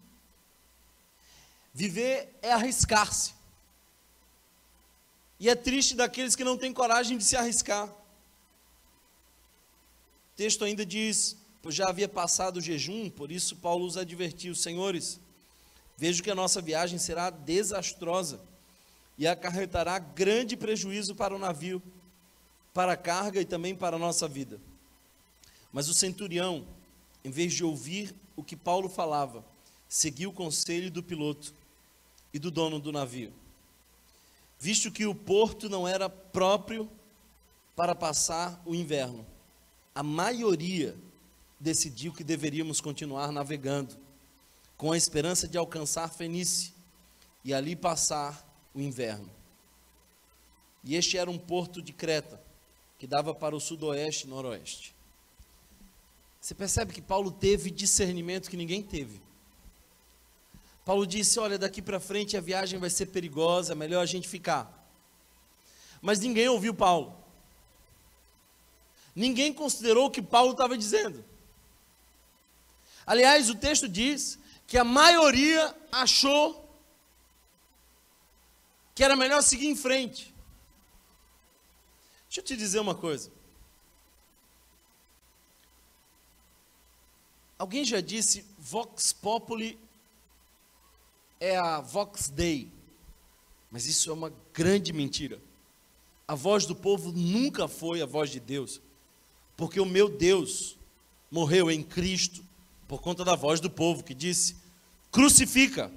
Viver 1.73 2.37
é 2.43 2.51
arriscar-se. 2.53 3.33
E 5.39 5.49
é 5.49 5.55
triste 5.55 5.95
daqueles 5.95 6.35
que 6.35 6.43
não 6.43 6.55
têm 6.55 6.71
coragem 6.71 7.17
de 7.17 7.23
se 7.23 7.35
arriscar. 7.35 7.89
O 7.89 7.95
texto 10.35 10.63
ainda 10.63 10.85
diz: 10.85 11.35
já 11.69 11.89
havia 11.89 12.09
passado 12.09 12.57
o 12.57 12.61
jejum, 12.61 13.09
por 13.09 13.31
isso 13.31 13.55
Paulo 13.57 13.85
os 13.85 13.97
advertiu: 13.97 14.55
Senhores, 14.55 15.19
vejo 15.95 16.23
que 16.23 16.31
a 16.31 16.35
nossa 16.35 16.61
viagem 16.61 16.97
será 16.97 17.29
desastrosa 17.29 18.41
e 19.17 19.27
acarretará 19.27 19.99
grande 19.99 20.57
prejuízo 20.57 21.13
para 21.13 21.35
o 21.35 21.39
navio, 21.39 21.81
para 22.73 22.93
a 22.93 22.97
carga 22.97 23.39
e 23.39 23.45
também 23.45 23.75
para 23.75 23.97
a 23.97 23.99
nossa 23.99 24.27
vida. 24.27 24.59
Mas 25.71 25.87
o 25.87 25.93
centurião, 25.93 26.65
em 27.23 27.29
vez 27.29 27.53
de 27.53 27.63
ouvir 27.63 28.15
o 28.35 28.43
que 28.43 28.55
Paulo 28.55 28.89
falava, 28.89 29.45
seguiu 29.87 30.31
o 30.31 30.33
conselho 30.33 30.89
do 30.89 31.03
piloto 31.03 31.53
e 32.33 32.39
do 32.39 32.49
dono 32.49 32.79
do 32.79 32.91
navio. 32.91 33.31
Visto 34.59 34.91
que 34.91 35.05
o 35.05 35.13
porto 35.13 35.69
não 35.69 35.87
era 35.87 36.09
próprio 36.09 36.89
para 37.75 37.93
passar 37.93 38.61
o 38.65 38.73
inverno, 38.73 39.25
a 39.93 40.01
maioria 40.01 40.95
decidiu 41.61 42.11
que 42.11 42.23
deveríamos 42.23 42.81
continuar 42.81 43.31
navegando, 43.31 43.95
com 44.75 44.91
a 44.91 44.97
esperança 44.97 45.47
de 45.47 45.59
alcançar 45.59 46.09
Fenícia 46.09 46.73
e 47.45 47.53
ali 47.53 47.75
passar 47.75 48.43
o 48.73 48.81
inverno. 48.81 49.29
E 50.83 50.95
este 50.95 51.19
era 51.19 51.29
um 51.29 51.37
porto 51.37 51.79
de 51.79 51.93
Creta, 51.93 52.41
que 52.97 53.05
dava 53.05 53.35
para 53.35 53.55
o 53.55 53.59
sudoeste 53.59 54.25
e 54.25 54.29
noroeste. 54.29 54.95
Você 56.39 56.55
percebe 56.55 56.93
que 56.93 57.01
Paulo 57.01 57.31
teve 57.31 57.69
discernimento 57.69 58.49
que 58.49 58.57
ninguém 58.57 58.81
teve. 58.81 59.21
Paulo 60.83 61.05
disse: 61.05 61.39
Olha, 61.39 61.59
daqui 61.59 61.79
para 61.79 61.99
frente 61.99 62.35
a 62.35 62.41
viagem 62.41 62.79
vai 62.79 62.89
ser 62.89 63.05
perigosa, 63.07 63.73
é 63.73 63.75
melhor 63.75 64.01
a 64.01 64.07
gente 64.07 64.27
ficar. 64.27 64.79
Mas 66.01 66.19
ninguém 66.19 66.49
ouviu 66.49 66.73
Paulo. 66.73 67.15
Ninguém 69.15 69.53
considerou 69.53 70.07
o 70.07 70.11
que 70.11 70.23
Paulo 70.23 70.53
estava 70.53 70.75
dizendo. 70.75 71.23
Aliás, 73.05 73.49
o 73.49 73.55
texto 73.55 73.87
diz 73.87 74.37
que 74.67 74.77
a 74.77 74.83
maioria 74.83 75.75
achou 75.91 76.61
que 78.93 79.03
era 79.03 79.15
melhor 79.15 79.41
seguir 79.41 79.67
em 79.67 79.75
frente. 79.75 80.33
Deixa 82.27 82.39
eu 82.39 82.43
te 82.43 82.55
dizer 82.55 82.79
uma 82.79 82.95
coisa. 82.95 83.31
Alguém 87.57 87.83
já 87.83 88.01
disse 88.01 88.45
Vox 88.57 89.13
Populi 89.13 89.79
é 91.39 91.57
a 91.57 91.79
Vox 91.81 92.29
Dei, 92.29 92.71
mas 93.69 93.85
isso 93.85 94.09
é 94.09 94.13
uma 94.13 94.31
grande 94.53 94.93
mentira. 94.93 95.41
A 96.27 96.35
voz 96.35 96.65
do 96.65 96.75
povo 96.75 97.11
nunca 97.11 97.67
foi 97.67 98.01
a 98.01 98.05
voz 98.05 98.29
de 98.29 98.39
Deus, 98.39 98.81
porque 99.57 99.79
o 99.79 99.85
meu 99.85 100.07
Deus 100.07 100.77
morreu 101.29 101.69
em 101.69 101.83
Cristo 101.83 102.43
por 102.91 103.01
conta 103.01 103.23
da 103.23 103.37
voz 103.37 103.61
do 103.61 103.69
povo 103.69 104.03
que 104.03 104.13
disse: 104.13 104.57
crucifica. 105.09 105.89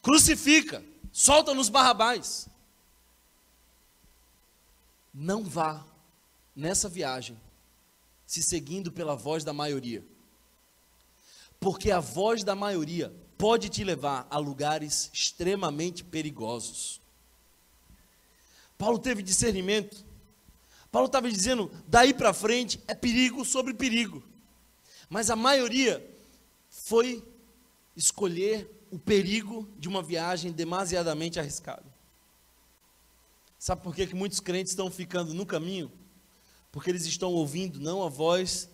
Crucifica, 0.00 0.82
solta-nos 1.12 1.68
Barrabás. 1.68 2.48
Não 5.12 5.44
vá 5.44 5.84
nessa 6.56 6.88
viagem 6.88 7.38
se 8.26 8.42
seguindo 8.42 8.90
pela 8.90 9.14
voz 9.14 9.44
da 9.44 9.52
maioria. 9.52 10.02
Porque 11.60 11.90
a 11.90 12.00
voz 12.00 12.42
da 12.42 12.54
maioria 12.54 13.14
pode 13.36 13.68
te 13.68 13.84
levar 13.84 14.26
a 14.30 14.38
lugares 14.38 15.10
extremamente 15.12 16.02
perigosos. 16.02 16.98
Paulo 18.78 18.98
teve 18.98 19.22
discernimento. 19.22 20.02
Paulo 20.98 21.06
estava 21.06 21.30
dizendo, 21.30 21.70
daí 21.86 22.12
para 22.12 22.32
frente 22.32 22.82
é 22.88 22.92
perigo 22.92 23.44
sobre 23.44 23.72
perigo. 23.72 24.20
Mas 25.08 25.30
a 25.30 25.36
maioria 25.36 26.04
foi 26.68 27.24
escolher 27.94 28.68
o 28.90 28.98
perigo 28.98 29.68
de 29.78 29.86
uma 29.86 30.02
viagem 30.02 30.50
demasiadamente 30.50 31.38
arriscada. 31.38 31.84
Sabe 33.60 33.80
por 33.80 33.94
que, 33.94 34.08
que 34.08 34.14
muitos 34.16 34.40
crentes 34.40 34.72
estão 34.72 34.90
ficando 34.90 35.32
no 35.32 35.46
caminho? 35.46 35.88
Porque 36.72 36.90
eles 36.90 37.06
estão 37.06 37.32
ouvindo 37.32 37.78
não 37.78 38.02
a 38.02 38.08
voz 38.08 38.68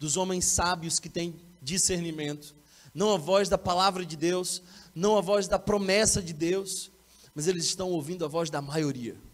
dos 0.00 0.16
homens 0.16 0.46
sábios 0.46 0.98
que 0.98 1.08
têm 1.08 1.40
discernimento, 1.62 2.56
não 2.92 3.14
a 3.14 3.16
voz 3.16 3.48
da 3.48 3.56
palavra 3.56 4.04
de 4.04 4.16
Deus, 4.16 4.64
não 4.92 5.16
a 5.16 5.20
voz 5.20 5.46
da 5.46 5.60
promessa 5.60 6.20
de 6.20 6.32
Deus, 6.32 6.90
mas 7.36 7.46
eles 7.46 7.66
estão 7.66 7.88
ouvindo 7.90 8.24
a 8.24 8.28
voz 8.28 8.50
da 8.50 8.60
maioria. 8.60 9.27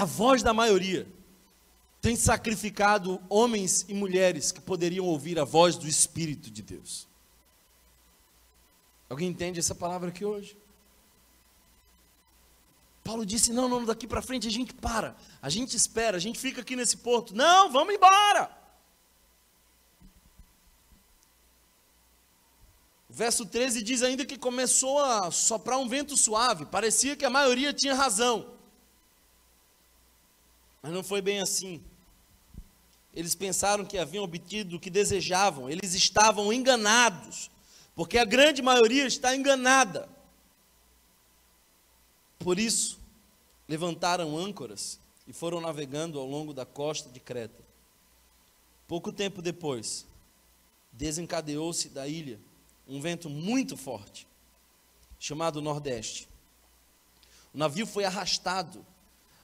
A 0.00 0.06
voz 0.06 0.42
da 0.42 0.54
maioria 0.54 1.06
tem 2.00 2.16
sacrificado 2.16 3.20
homens 3.28 3.84
e 3.86 3.92
mulheres 3.92 4.50
que 4.50 4.58
poderiam 4.58 5.04
ouvir 5.04 5.38
a 5.38 5.44
voz 5.44 5.76
do 5.76 5.86
Espírito 5.86 6.50
de 6.50 6.62
Deus. 6.62 7.06
Alguém 9.10 9.28
entende 9.28 9.60
essa 9.60 9.74
palavra 9.74 10.08
aqui 10.08 10.24
hoje? 10.24 10.56
Paulo 13.04 13.26
disse: 13.26 13.52
não, 13.52 13.68
não, 13.68 13.84
daqui 13.84 14.06
para 14.06 14.22
frente 14.22 14.48
a 14.48 14.50
gente 14.50 14.72
para, 14.72 15.14
a 15.42 15.50
gente 15.50 15.76
espera, 15.76 16.16
a 16.16 16.20
gente 16.20 16.38
fica 16.38 16.62
aqui 16.62 16.74
nesse 16.74 16.96
porto. 16.96 17.34
Não, 17.34 17.70
vamos 17.70 17.94
embora. 17.94 18.50
O 23.06 23.12
verso 23.12 23.44
13 23.44 23.82
diz 23.82 24.02
ainda 24.02 24.24
que 24.24 24.38
começou 24.38 24.98
a 24.98 25.30
soprar 25.30 25.78
um 25.78 25.86
vento 25.86 26.16
suave, 26.16 26.64
parecia 26.64 27.14
que 27.14 27.26
a 27.26 27.28
maioria 27.28 27.74
tinha 27.74 27.94
razão. 27.94 28.59
Mas 30.82 30.92
não 30.92 31.02
foi 31.02 31.20
bem 31.20 31.40
assim. 31.40 31.82
Eles 33.14 33.34
pensaram 33.34 33.84
que 33.84 33.98
haviam 33.98 34.24
obtido 34.24 34.76
o 34.76 34.80
que 34.80 34.90
desejavam, 34.90 35.68
eles 35.68 35.94
estavam 35.94 36.52
enganados, 36.52 37.50
porque 37.94 38.18
a 38.18 38.24
grande 38.24 38.62
maioria 38.62 39.06
está 39.06 39.34
enganada. 39.34 40.08
Por 42.38 42.58
isso, 42.58 42.98
levantaram 43.68 44.38
âncoras 44.38 44.98
e 45.26 45.32
foram 45.32 45.60
navegando 45.60 46.18
ao 46.18 46.26
longo 46.26 46.54
da 46.54 46.64
costa 46.64 47.10
de 47.10 47.20
Creta. 47.20 47.62
Pouco 48.86 49.12
tempo 49.12 49.42
depois, 49.42 50.06
desencadeou-se 50.92 51.88
da 51.88 52.08
ilha 52.08 52.40
um 52.88 53.00
vento 53.00 53.30
muito 53.30 53.76
forte, 53.76 54.26
chamado 55.18 55.62
Nordeste. 55.62 56.28
O 57.54 57.58
navio 57.58 57.86
foi 57.86 58.04
arrastado 58.04 58.84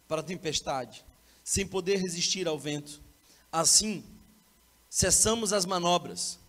para 0.09 0.21
a 0.21 0.25
tempestade, 0.25 1.05
sem 1.47 1.65
poder 1.65 1.99
resistir 1.99 2.49
ao 2.49 2.59
vento. 2.59 3.01
Assim, 3.53 4.05
cessamos 4.91 5.53
as 5.53 5.65
manobras 5.65 6.41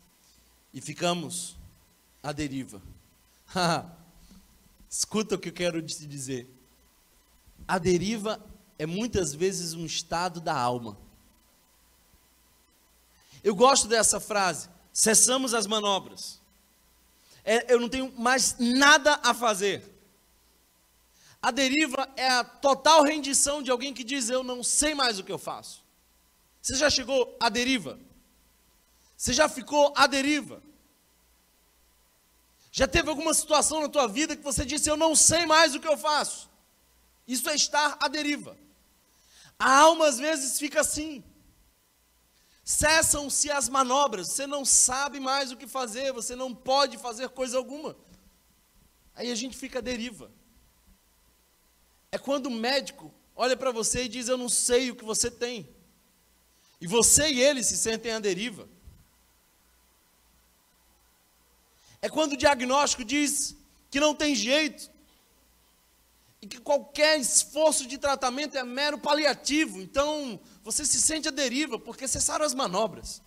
e 0.73 0.81
ficamos 0.81 1.55
à 2.23 2.31
deriva. 2.31 2.81
Escuta 4.89 5.35
o 5.35 5.37
que 5.37 5.49
eu 5.49 5.53
quero 5.53 5.79
te 5.83 6.03
dizer. 6.07 6.51
A 7.67 7.77
deriva 7.77 8.43
é 8.79 8.87
muitas 8.87 9.35
vezes 9.35 9.75
um 9.75 9.85
estado 9.85 10.41
da 10.41 10.57
alma. 10.57 10.97
Eu 13.43 13.53
gosto 13.53 13.87
dessa 13.87 14.19
frase. 14.19 14.67
Cessamos 14.91 15.53
as 15.53 15.67
manobras. 15.67 16.41
É, 17.45 17.71
eu 17.71 17.79
não 17.79 17.87
tenho 17.87 18.11
mais 18.17 18.55
nada 18.57 19.19
a 19.23 19.31
fazer. 19.31 19.96
A 21.41 21.51
deriva 21.51 22.09
é 22.15 22.29
a 22.29 22.43
total 22.43 23.03
rendição 23.03 23.61
de 23.61 23.71
alguém 23.71 23.93
que 23.93 24.03
diz: 24.03 24.29
Eu 24.29 24.43
não 24.43 24.63
sei 24.63 24.93
mais 24.93 25.19
o 25.19 25.23
que 25.23 25.31
eu 25.31 25.37
faço. 25.37 25.83
Você 26.61 26.75
já 26.75 26.89
chegou 26.89 27.37
à 27.39 27.49
deriva? 27.49 27.99
Você 29.15 29.33
já 29.33 29.47
ficou 29.47 29.93
à 29.95 30.07
deriva? 30.07 30.61
Já 32.71 32.87
teve 32.87 33.09
alguma 33.09 33.33
situação 33.33 33.81
na 33.81 33.89
tua 33.89 34.07
vida 34.07 34.35
que 34.35 34.43
você 34.43 34.65
disse: 34.65 34.89
Eu 34.89 34.97
não 34.97 35.15
sei 35.15 35.45
mais 35.45 35.73
o 35.75 35.79
que 35.79 35.87
eu 35.87 35.97
faço? 35.97 36.49
Isso 37.27 37.49
é 37.49 37.55
estar 37.55 37.97
à 37.99 38.07
deriva. 38.07 38.57
A 39.59 39.79
alma 39.79 40.07
às 40.07 40.17
vezes 40.17 40.59
fica 40.59 40.81
assim. 40.81 41.23
Cessam-se 42.63 43.49
as 43.49 43.69
manobras, 43.69 44.27
você 44.27 44.45
não 44.45 44.65
sabe 44.65 45.19
mais 45.19 45.51
o 45.51 45.57
que 45.57 45.65
fazer, 45.65 46.11
você 46.11 46.35
não 46.35 46.53
pode 46.53 46.97
fazer 46.97 47.29
coisa 47.29 47.57
alguma. 47.57 47.95
Aí 49.15 49.31
a 49.31 49.35
gente 49.35 49.57
fica 49.57 49.79
à 49.79 49.81
deriva. 49.81 50.29
É 52.11 52.17
quando 52.17 52.47
o 52.47 52.51
médico 52.51 53.13
olha 53.35 53.55
para 53.57 53.71
você 53.71 54.03
e 54.03 54.09
diz: 54.09 54.27
Eu 54.27 54.37
não 54.37 54.49
sei 54.49 54.91
o 54.91 54.95
que 54.95 55.05
você 55.05 55.29
tem. 55.29 55.69
E 56.79 56.87
você 56.87 57.29
e 57.29 57.41
ele 57.41 57.63
se 57.63 57.77
sentem 57.77 58.11
à 58.11 58.19
deriva. 58.19 58.67
É 62.01 62.09
quando 62.09 62.33
o 62.33 62.37
diagnóstico 62.37 63.03
diz 63.03 63.55
que 63.89 63.99
não 63.99 64.13
tem 64.13 64.35
jeito. 64.35 64.91
E 66.39 66.45
que 66.45 66.59
qualquer 66.59 67.19
esforço 67.19 67.87
de 67.87 67.97
tratamento 67.97 68.55
é 68.55 68.63
mero 68.63 68.99
paliativo. 68.99 69.81
Então, 69.81 70.39
você 70.63 70.85
se 70.85 71.01
sente 71.01 71.27
à 71.27 71.31
deriva, 71.31 71.79
porque 71.79 72.07
cessaram 72.07 72.45
as 72.45 72.53
manobras. 72.53 73.23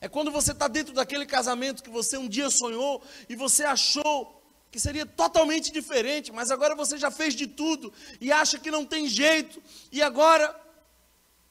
É 0.00 0.08
quando 0.08 0.30
você 0.30 0.52
está 0.52 0.68
dentro 0.68 0.94
daquele 0.94 1.26
casamento 1.26 1.82
que 1.82 1.90
você 1.90 2.16
um 2.16 2.28
dia 2.28 2.50
sonhou 2.50 3.02
e 3.28 3.34
você 3.34 3.64
achou 3.64 4.33
que 4.74 4.80
seria 4.80 5.06
totalmente 5.06 5.70
diferente, 5.70 6.32
mas 6.32 6.50
agora 6.50 6.74
você 6.74 6.98
já 6.98 7.08
fez 7.08 7.36
de 7.36 7.46
tudo 7.46 7.92
e 8.20 8.32
acha 8.32 8.58
que 8.58 8.72
não 8.72 8.84
tem 8.84 9.06
jeito, 9.06 9.62
e 9.92 10.02
agora 10.02 10.52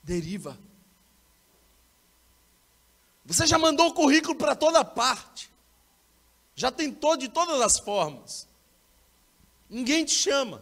deriva. 0.03 0.59
Você 3.23 3.47
já 3.47 3.57
mandou 3.57 3.87
o 3.87 3.93
currículo 3.93 4.35
para 4.35 4.57
toda 4.57 4.83
parte. 4.83 5.49
Já 6.53 6.69
tentou 6.69 7.15
de 7.15 7.29
todas 7.29 7.61
as 7.61 7.79
formas. 7.79 8.45
Ninguém 9.69 10.03
te 10.03 10.13
chama. 10.13 10.61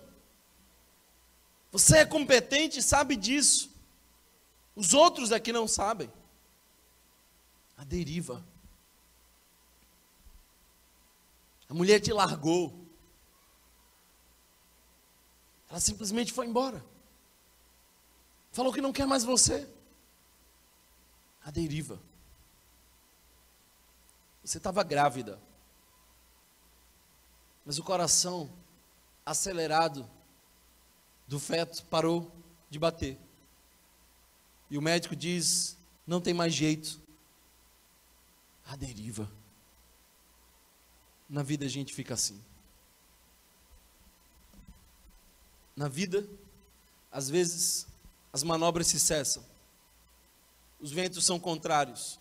Você 1.71 1.97
é 1.97 2.05
competente 2.05 2.77
e 2.77 2.83
sabe 2.83 3.15
disso. 3.15 3.71
Os 4.75 4.93
outros 4.93 5.31
aqui 5.31 5.51
não 5.51 5.67
sabem. 5.67 6.13
A 7.75 7.83
deriva. 7.83 8.45
A 11.71 11.73
mulher 11.73 12.01
te 12.01 12.11
largou. 12.11 12.85
Ela 15.69 15.79
simplesmente 15.79 16.33
foi 16.33 16.45
embora. 16.45 16.85
Falou 18.51 18.73
que 18.73 18.81
não 18.81 18.91
quer 18.91 19.07
mais 19.07 19.23
você. 19.23 19.73
A 21.45 21.49
deriva. 21.49 21.97
Você 24.43 24.57
estava 24.57 24.83
grávida. 24.83 25.41
Mas 27.65 27.79
o 27.79 27.83
coração 27.85 28.51
acelerado 29.25 30.05
do 31.25 31.39
feto 31.39 31.85
parou 31.85 32.29
de 32.69 32.77
bater. 32.77 33.17
E 34.69 34.77
o 34.77 34.81
médico 34.81 35.15
diz: 35.15 35.77
não 36.05 36.19
tem 36.19 36.33
mais 36.33 36.53
jeito. 36.53 37.01
A 38.65 38.75
deriva. 38.75 39.31
Na 41.31 41.41
vida 41.41 41.65
a 41.65 41.69
gente 41.69 41.95
fica 41.95 42.13
assim. 42.13 42.39
Na 45.75 45.87
vida, 45.87 46.29
às 47.11 47.27
vezes, 47.27 47.87
as 48.31 48.43
manobras 48.43 48.85
se 48.85 48.99
cessam. 48.99 49.43
Os 50.79 50.91
ventos 50.91 51.25
são 51.25 51.39
contrários. 51.39 52.19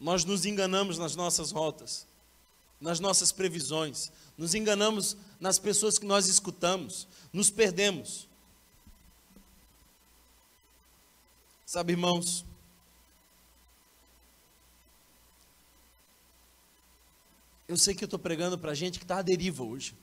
Nós 0.00 0.24
nos 0.24 0.44
enganamos 0.44 0.98
nas 0.98 1.14
nossas 1.14 1.52
rotas 1.52 2.08
nas 2.84 3.00
nossas 3.00 3.32
previsões, 3.32 4.12
nos 4.36 4.54
enganamos 4.54 5.16
nas 5.40 5.58
pessoas 5.58 5.98
que 5.98 6.04
nós 6.04 6.26
escutamos, 6.26 7.08
nos 7.32 7.50
perdemos. 7.50 8.28
Sabe, 11.64 11.94
irmãos, 11.94 12.44
eu 17.66 17.76
sei 17.76 17.94
que 17.94 18.04
eu 18.04 18.06
estou 18.06 18.18
pregando 18.18 18.58
para 18.58 18.74
gente 18.74 18.98
que 18.98 19.04
está 19.04 19.18
à 19.18 19.22
deriva 19.22 19.62
hoje. 19.62 19.96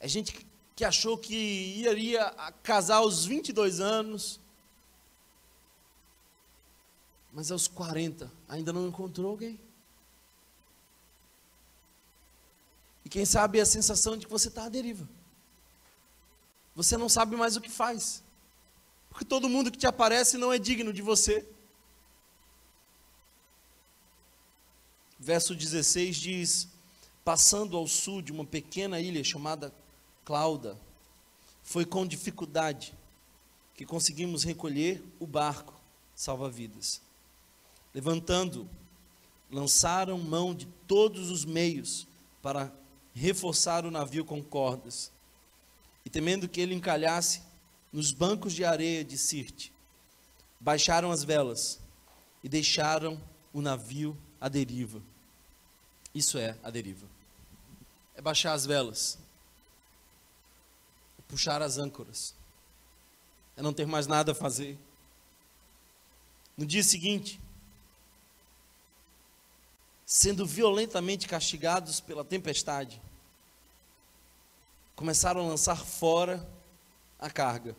É 0.00 0.08
gente 0.08 0.46
que 0.74 0.84
achou 0.84 1.16
que 1.16 1.34
iria 1.34 2.30
casar 2.62 2.96
aos 2.96 3.24
22 3.24 3.80
anos, 3.80 4.40
mas 7.32 7.50
aos 7.50 7.68
40 7.68 8.30
ainda 8.48 8.72
não 8.72 8.88
encontrou 8.88 9.30
alguém. 9.30 9.60
E 13.04 13.08
quem 13.08 13.24
sabe 13.26 13.60
a 13.60 13.66
sensação 13.66 14.16
de 14.16 14.24
que 14.26 14.32
você 14.32 14.48
está 14.48 14.64
à 14.64 14.68
deriva. 14.68 15.08
Você 16.74 16.96
não 16.96 17.08
sabe 17.08 17.36
mais 17.36 17.56
o 17.56 17.60
que 17.60 17.70
faz. 17.70 18.22
Porque 19.10 19.24
todo 19.24 19.48
mundo 19.48 19.70
que 19.70 19.78
te 19.78 19.86
aparece 19.86 20.36
não 20.38 20.52
é 20.52 20.58
digno 20.58 20.92
de 20.92 21.02
você. 21.02 21.46
Verso 25.24 25.54
16 25.54 26.16
diz: 26.16 26.68
Passando 27.24 27.78
ao 27.78 27.88
sul 27.88 28.20
de 28.20 28.30
uma 28.30 28.44
pequena 28.44 29.00
ilha 29.00 29.24
chamada 29.24 29.72
Clauda, 30.22 30.78
foi 31.62 31.86
com 31.86 32.06
dificuldade 32.06 32.92
que 33.74 33.86
conseguimos 33.86 34.44
recolher 34.44 35.02
o 35.18 35.26
barco 35.26 35.72
salva-vidas. 36.14 37.00
Levantando, 37.94 38.68
lançaram 39.50 40.18
mão 40.18 40.54
de 40.54 40.66
todos 40.86 41.30
os 41.30 41.46
meios 41.46 42.06
para 42.42 42.70
reforçar 43.14 43.86
o 43.86 43.90
navio 43.90 44.26
com 44.26 44.42
cordas. 44.42 45.10
E 46.04 46.10
temendo 46.10 46.46
que 46.46 46.60
ele 46.60 46.74
encalhasse 46.74 47.40
nos 47.90 48.12
bancos 48.12 48.52
de 48.52 48.62
areia 48.62 49.02
de 49.02 49.16
Sirte, 49.16 49.72
baixaram 50.60 51.10
as 51.10 51.24
velas 51.24 51.80
e 52.42 52.48
deixaram 52.48 53.18
o 53.54 53.62
navio 53.62 54.14
à 54.38 54.50
deriva. 54.50 55.00
Isso 56.14 56.38
é 56.38 56.56
a 56.62 56.70
deriva. 56.70 57.06
É 58.14 58.22
baixar 58.22 58.52
as 58.52 58.64
velas, 58.64 59.18
é 61.18 61.22
puxar 61.26 61.60
as 61.60 61.78
âncoras, 61.78 62.34
é 63.56 63.62
não 63.62 63.72
ter 63.72 63.86
mais 63.86 64.06
nada 64.06 64.32
a 64.32 64.34
fazer. 64.34 64.78
No 66.56 66.64
dia 66.64 66.84
seguinte, 66.84 67.40
sendo 70.06 70.46
violentamente 70.46 71.26
castigados 71.26 71.98
pela 71.98 72.24
tempestade. 72.24 73.02
começaram 74.94 75.40
a 75.40 75.48
lançar 75.48 75.76
fora 75.84 76.48
a 77.18 77.28
carga. 77.28 77.74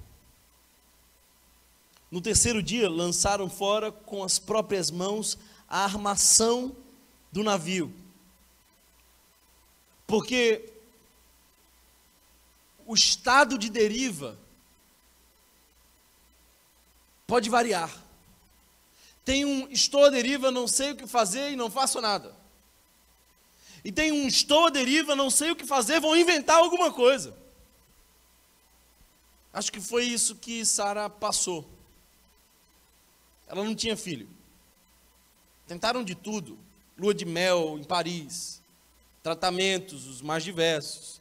No 2.11 2.19
terceiro 2.19 2.61
dia, 2.61 2.89
lançaram 2.89 3.49
fora 3.49 3.89
com 3.89 4.21
as 4.21 4.37
próprias 4.37 4.91
mãos 4.91 5.37
a 5.67 5.85
armação 5.85 6.75
do 7.31 7.41
navio. 7.41 7.93
Porque 10.07 10.71
o 12.85 12.93
estado 12.93 13.57
de 13.57 13.69
deriva 13.69 14.37
pode 17.25 17.49
variar. 17.49 17.91
Tem 19.23 19.43
um 19.43 19.67
estou 19.69 20.05
à 20.05 20.09
deriva, 20.09 20.51
não 20.51 20.67
sei 20.67 20.91
o 20.91 20.95
que 20.95 21.07
fazer 21.07 21.51
e 21.51 21.55
não 21.55 21.69
faço 21.69 21.99
nada. 21.99 22.35
E 23.83 23.91
tem 23.91 24.11
um 24.11 24.27
estou 24.27 24.67
à 24.67 24.69
deriva, 24.69 25.15
não 25.15 25.29
sei 25.29 25.51
o 25.51 25.55
que 25.55 25.65
fazer, 25.65 25.99
vou 25.99 26.15
inventar 26.15 26.57
alguma 26.57 26.91
coisa. 26.93 27.35
Acho 29.51 29.71
que 29.71 29.81
foi 29.81 30.05
isso 30.05 30.35
que 30.35 30.65
Sara 30.65 31.09
passou. 31.09 31.67
Ela 33.47 33.63
não 33.63 33.75
tinha 33.75 33.95
filho. 33.95 34.27
Tentaram 35.67 36.03
de 36.03 36.13
tudo: 36.13 36.57
lua 36.97 37.13
de 37.13 37.25
mel 37.25 37.77
em 37.79 37.83
Paris, 37.83 38.61
tratamentos 39.25 40.05
os 40.05 40.21
mais 40.21 40.43
diversos. 40.43 41.19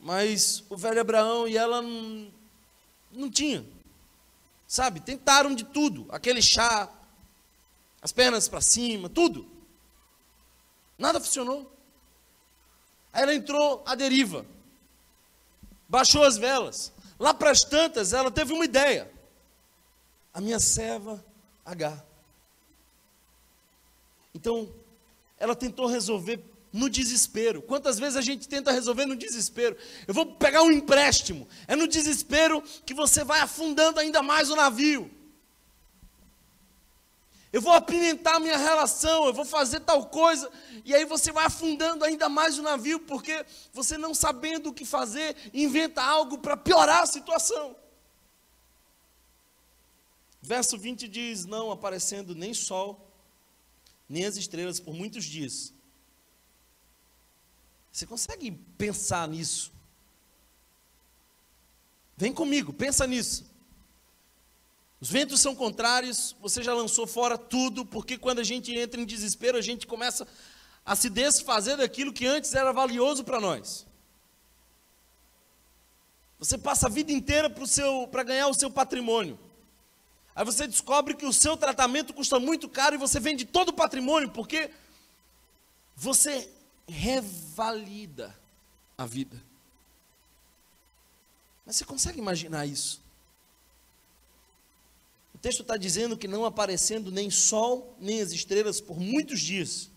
Mas 0.00 0.64
o 0.70 0.78
velho 0.78 0.98
Abraão 0.98 1.46
e 1.46 1.58
ela 1.58 1.82
não, 1.82 2.32
não 3.12 3.30
tinha. 3.30 3.62
Sabe? 4.66 4.98
Tentaram 4.98 5.54
de 5.54 5.62
tudo, 5.62 6.06
aquele 6.08 6.40
chá, 6.40 6.90
as 8.00 8.12
pernas 8.12 8.48
para 8.48 8.62
cima, 8.62 9.10
tudo. 9.10 9.46
Nada 10.96 11.20
funcionou. 11.20 11.70
Aí 13.12 13.24
ela 13.24 13.34
entrou 13.34 13.82
à 13.84 13.94
deriva. 13.94 14.46
Baixou 15.86 16.24
as 16.24 16.38
velas. 16.38 16.94
Lá 17.18 17.34
para 17.34 17.50
as 17.50 17.60
tantas, 17.60 18.14
ela 18.14 18.30
teve 18.30 18.54
uma 18.54 18.64
ideia. 18.64 19.12
A 20.32 20.40
minha 20.40 20.58
serva 20.58 21.22
H. 21.62 22.02
Então, 24.34 24.74
ela 25.38 25.54
tentou 25.54 25.86
resolver 25.86 26.53
no 26.74 26.90
desespero. 26.90 27.62
Quantas 27.62 28.00
vezes 28.00 28.16
a 28.16 28.20
gente 28.20 28.48
tenta 28.48 28.72
resolver 28.72 29.06
no 29.06 29.14
desespero? 29.14 29.76
Eu 30.08 30.12
vou 30.12 30.26
pegar 30.26 30.64
um 30.64 30.72
empréstimo. 30.72 31.46
É 31.68 31.76
no 31.76 31.86
desespero 31.86 32.60
que 32.84 32.92
você 32.92 33.22
vai 33.22 33.38
afundando 33.40 34.00
ainda 34.00 34.20
mais 34.24 34.50
o 34.50 34.56
navio. 34.56 35.08
Eu 37.52 37.60
vou 37.60 37.72
apimentar 37.72 38.40
minha 38.40 38.56
relação, 38.56 39.24
eu 39.26 39.32
vou 39.32 39.44
fazer 39.44 39.78
tal 39.80 40.06
coisa, 40.06 40.50
e 40.84 40.92
aí 40.92 41.04
você 41.04 41.30
vai 41.30 41.44
afundando 41.44 42.04
ainda 42.04 42.28
mais 42.28 42.58
o 42.58 42.62
navio, 42.62 42.98
porque 42.98 43.46
você 43.72 43.96
não 43.96 44.12
sabendo 44.12 44.70
o 44.70 44.74
que 44.74 44.84
fazer, 44.84 45.36
inventa 45.54 46.02
algo 46.02 46.38
para 46.38 46.56
piorar 46.56 47.04
a 47.04 47.06
situação. 47.06 47.76
Verso 50.42 50.76
20 50.76 51.06
diz: 51.06 51.44
Não 51.44 51.70
aparecendo 51.70 52.34
nem 52.34 52.52
sol, 52.52 53.08
nem 54.08 54.24
as 54.24 54.36
estrelas 54.36 54.80
por 54.80 54.92
muitos 54.92 55.24
dias. 55.24 55.73
Você 57.94 58.06
consegue 58.06 58.50
pensar 58.76 59.28
nisso? 59.28 59.72
Vem 62.16 62.32
comigo, 62.32 62.72
pensa 62.72 63.06
nisso. 63.06 63.48
Os 65.00 65.08
ventos 65.08 65.40
são 65.40 65.54
contrários, 65.54 66.34
você 66.40 66.60
já 66.60 66.74
lançou 66.74 67.06
fora 67.06 67.38
tudo, 67.38 67.86
porque 67.86 68.18
quando 68.18 68.40
a 68.40 68.42
gente 68.42 68.74
entra 68.74 69.00
em 69.00 69.04
desespero, 69.04 69.56
a 69.56 69.62
gente 69.62 69.86
começa 69.86 70.26
a 70.84 70.96
se 70.96 71.08
desfazer 71.08 71.76
daquilo 71.76 72.12
que 72.12 72.26
antes 72.26 72.52
era 72.52 72.72
valioso 72.72 73.22
para 73.22 73.40
nós. 73.40 73.86
Você 76.40 76.58
passa 76.58 76.88
a 76.88 76.90
vida 76.90 77.12
inteira 77.12 77.48
para 78.10 78.24
ganhar 78.24 78.48
o 78.48 78.54
seu 78.54 78.72
patrimônio. 78.72 79.38
Aí 80.34 80.44
você 80.44 80.66
descobre 80.66 81.14
que 81.14 81.26
o 81.26 81.32
seu 81.32 81.56
tratamento 81.56 82.12
custa 82.12 82.40
muito 82.40 82.68
caro 82.68 82.96
e 82.96 82.98
você 82.98 83.20
vende 83.20 83.44
todo 83.44 83.68
o 83.68 83.72
patrimônio, 83.72 84.30
porque 84.30 84.68
você 85.94 86.52
revalida 86.88 88.38
a 88.96 89.06
vida. 89.06 89.42
Mas 91.64 91.76
você 91.76 91.84
consegue 91.84 92.18
imaginar 92.18 92.66
isso? 92.66 93.02
O 95.34 95.38
texto 95.38 95.62
está 95.62 95.76
dizendo 95.76 96.16
que 96.16 96.28
não 96.28 96.44
aparecendo 96.44 97.10
nem 97.10 97.30
sol, 97.30 97.96
nem 97.98 98.20
as 98.20 98.32
estrelas 98.32 98.80
por 98.80 98.98
muitos 98.98 99.40
dias. 99.40 99.90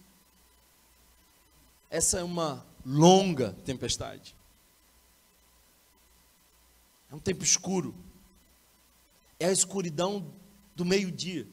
Essa 1.90 2.20
é 2.20 2.24
uma 2.24 2.66
longa 2.86 3.54
tempestade. 3.66 4.36
É 7.10 7.16
um 7.16 7.20
tempo 7.20 7.44
escuro. 7.44 7.96
É 9.40 9.48
a 9.48 9.52
escuridão 9.52 10.34
do 10.76 10.84
meio-dia. 10.84 11.48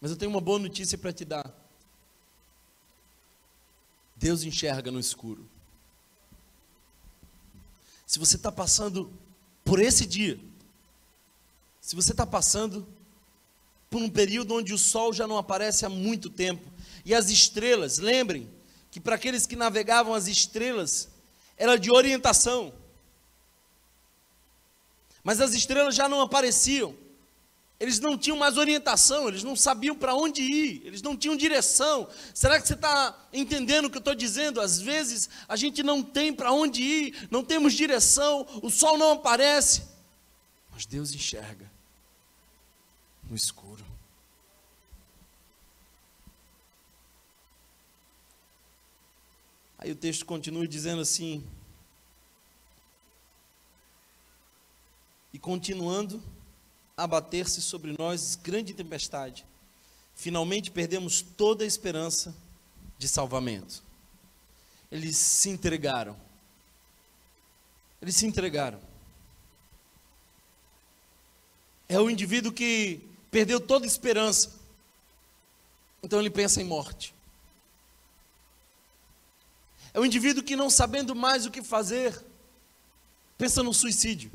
Mas 0.00 0.10
eu 0.10 0.16
tenho 0.16 0.30
uma 0.30 0.40
boa 0.40 0.58
notícia 0.58 0.96
para 0.96 1.12
te 1.12 1.24
dar. 1.24 1.52
Deus 4.18 4.42
enxerga 4.42 4.90
no 4.90 4.98
escuro. 4.98 5.48
Se 8.04 8.18
você 8.18 8.36
está 8.36 8.50
passando 8.50 9.12
por 9.64 9.78
esse 9.78 10.04
dia, 10.04 10.40
se 11.80 11.94
você 11.94 12.12
está 12.12 12.26
passando 12.26 12.86
por 13.88 14.02
um 14.02 14.10
período 14.10 14.54
onde 14.54 14.74
o 14.74 14.78
sol 14.78 15.12
já 15.12 15.26
não 15.26 15.38
aparece 15.38 15.86
há 15.86 15.88
muito 15.88 16.28
tempo, 16.28 16.68
e 17.04 17.14
as 17.14 17.30
estrelas, 17.30 17.98
lembrem 17.98 18.50
que 18.90 19.00
para 19.00 19.14
aqueles 19.14 19.46
que 19.46 19.54
navegavam 19.54 20.14
as 20.14 20.26
estrelas, 20.26 21.08
era 21.56 21.76
de 21.76 21.90
orientação, 21.90 22.72
mas 25.22 25.40
as 25.40 25.54
estrelas 25.54 25.94
já 25.94 26.08
não 26.08 26.20
apareciam, 26.20 26.94
eles 27.80 28.00
não 28.00 28.18
tinham 28.18 28.36
mais 28.36 28.56
orientação, 28.56 29.28
eles 29.28 29.44
não 29.44 29.54
sabiam 29.54 29.94
para 29.94 30.14
onde 30.14 30.42
ir, 30.42 30.82
eles 30.84 31.00
não 31.00 31.16
tinham 31.16 31.36
direção. 31.36 32.08
Será 32.34 32.60
que 32.60 32.66
você 32.66 32.74
está 32.74 33.16
entendendo 33.32 33.84
o 33.84 33.90
que 33.90 33.96
eu 33.96 34.00
estou 34.00 34.16
dizendo? 34.16 34.60
Às 34.60 34.80
vezes 34.80 35.28
a 35.48 35.54
gente 35.54 35.82
não 35.82 36.02
tem 36.02 36.32
para 36.32 36.50
onde 36.50 36.82
ir, 36.82 37.28
não 37.30 37.44
temos 37.44 37.74
direção, 37.74 38.46
o 38.62 38.68
sol 38.68 38.98
não 38.98 39.12
aparece, 39.12 39.84
mas 40.72 40.86
Deus 40.86 41.12
enxerga 41.14 41.70
no 43.30 43.36
escuro. 43.36 43.84
Aí 49.78 49.92
o 49.92 49.96
texto 49.96 50.26
continua 50.26 50.66
dizendo 50.66 51.00
assim: 51.00 51.46
e 55.32 55.38
continuando 55.38 56.20
abater-se 56.98 57.62
sobre 57.62 57.94
nós 57.96 58.34
grande 58.34 58.74
tempestade. 58.74 59.46
Finalmente 60.16 60.72
perdemos 60.72 61.22
toda 61.22 61.62
a 61.62 61.66
esperança 61.66 62.34
de 62.98 63.08
salvamento. 63.08 63.84
Eles 64.90 65.16
se 65.16 65.48
entregaram. 65.48 66.16
Eles 68.02 68.16
se 68.16 68.26
entregaram. 68.26 68.80
É 71.88 72.00
o 72.00 72.10
indivíduo 72.10 72.52
que 72.52 73.00
perdeu 73.30 73.60
toda 73.60 73.86
a 73.86 73.86
esperança. 73.86 74.58
Então 76.02 76.18
ele 76.18 76.30
pensa 76.30 76.60
em 76.60 76.64
morte. 76.64 77.14
É 79.94 80.00
o 80.00 80.04
indivíduo 80.04 80.42
que 80.42 80.56
não 80.56 80.68
sabendo 80.68 81.14
mais 81.14 81.46
o 81.46 81.50
que 81.50 81.62
fazer, 81.62 82.24
pensa 83.38 83.62
no 83.62 83.72
suicídio. 83.72 84.30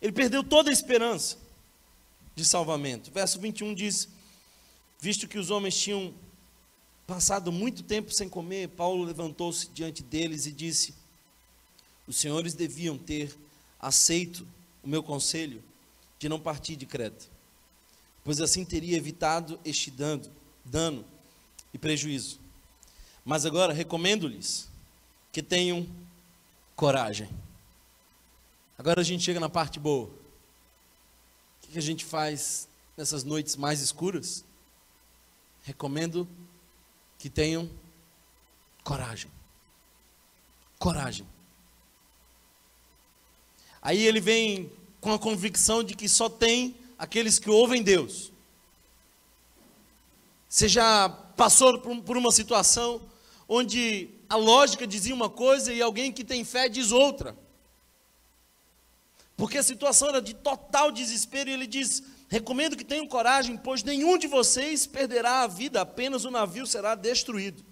Ele 0.00 0.12
perdeu 0.12 0.42
toda 0.42 0.70
a 0.70 0.72
esperança 0.72 1.36
de 2.34 2.44
salvamento. 2.44 3.10
Verso 3.10 3.38
21 3.38 3.74
diz: 3.74 4.08
Visto 4.98 5.28
que 5.28 5.38
os 5.38 5.50
homens 5.50 5.78
tinham 5.78 6.14
passado 7.06 7.52
muito 7.52 7.82
tempo 7.82 8.12
sem 8.12 8.28
comer, 8.28 8.68
Paulo 8.68 9.04
levantou-se 9.04 9.68
diante 9.68 10.02
deles 10.02 10.46
e 10.46 10.52
disse: 10.52 10.94
Os 12.06 12.16
senhores 12.16 12.54
deviam 12.54 12.96
ter 12.96 13.36
aceito 13.78 14.46
o 14.82 14.88
meu 14.88 15.02
conselho 15.02 15.62
de 16.18 16.28
não 16.28 16.40
partir 16.40 16.76
de 16.76 16.86
Creta, 16.86 17.26
pois 18.24 18.40
assim 18.40 18.64
teria 18.64 18.96
evitado 18.96 19.60
este 19.64 19.90
dano, 19.90 20.30
dano 20.64 21.04
e 21.74 21.78
prejuízo. 21.78 22.40
Mas 23.24 23.44
agora 23.44 23.72
recomendo-lhes 23.72 24.68
que 25.30 25.42
tenham 25.42 25.86
coragem 26.74 27.28
Agora 28.80 29.02
a 29.02 29.04
gente 29.04 29.22
chega 29.22 29.38
na 29.38 29.50
parte 29.50 29.78
boa. 29.78 30.06
O 30.06 31.66
que 31.70 31.76
a 31.76 31.82
gente 31.82 32.02
faz 32.02 32.66
nessas 32.96 33.22
noites 33.22 33.54
mais 33.54 33.82
escuras? 33.82 34.42
Recomendo 35.64 36.26
que 37.18 37.28
tenham 37.28 37.70
coragem. 38.82 39.30
Coragem. 40.78 41.28
Aí 43.82 44.02
ele 44.02 44.18
vem 44.18 44.72
com 44.98 45.12
a 45.12 45.18
convicção 45.18 45.84
de 45.84 45.94
que 45.94 46.08
só 46.08 46.30
tem 46.30 46.74
aqueles 46.98 47.38
que 47.38 47.50
ouvem 47.50 47.82
Deus. 47.82 48.32
Você 50.48 50.66
já 50.66 51.06
passou 51.36 51.78
por 51.80 52.16
uma 52.16 52.32
situação 52.32 53.02
onde 53.46 54.08
a 54.26 54.36
lógica 54.36 54.86
dizia 54.86 55.14
uma 55.14 55.28
coisa 55.28 55.70
e 55.70 55.82
alguém 55.82 56.10
que 56.10 56.24
tem 56.24 56.46
fé 56.46 56.66
diz 56.66 56.92
outra. 56.92 57.36
Porque 59.40 59.56
a 59.56 59.62
situação 59.62 60.10
era 60.10 60.20
de 60.20 60.34
total 60.34 60.92
desespero 60.92 61.48
e 61.48 61.54
ele 61.54 61.66
diz: 61.66 62.02
Recomendo 62.28 62.76
que 62.76 62.84
tenham 62.84 63.06
coragem, 63.06 63.56
pois 63.56 63.82
nenhum 63.82 64.18
de 64.18 64.26
vocês 64.26 64.86
perderá 64.86 65.40
a 65.40 65.46
vida, 65.46 65.80
apenas 65.80 66.26
o 66.26 66.30
navio 66.30 66.66
será 66.66 66.94
destruído. 66.94 67.64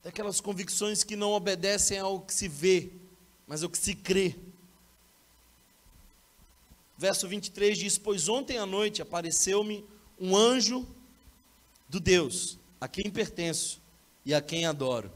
Daquelas 0.00 0.40
convicções 0.40 1.02
que 1.02 1.16
não 1.16 1.32
obedecem 1.32 1.98
ao 1.98 2.20
que 2.20 2.32
se 2.32 2.46
vê, 2.46 2.92
mas 3.48 3.64
ao 3.64 3.68
que 3.68 3.76
se 3.76 3.96
crê. 3.96 4.36
Verso 6.96 7.26
23 7.26 7.76
diz: 7.76 7.98
Pois 7.98 8.28
ontem 8.28 8.58
à 8.58 8.64
noite 8.64 9.02
apareceu-me 9.02 9.84
um 10.20 10.36
anjo 10.36 10.86
do 11.88 11.98
Deus, 11.98 12.56
a 12.80 12.86
quem 12.86 13.10
pertenço 13.10 13.82
e 14.24 14.32
a 14.32 14.40
quem 14.40 14.66
adoro. 14.66 15.10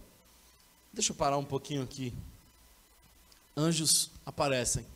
Deixa 0.93 1.13
eu 1.13 1.17
parar 1.17 1.39
um 1.39 1.45
pouquinho 1.45 1.85
aqui. 1.85 2.13
Anjos 3.57 4.11
aparecem 4.25 4.87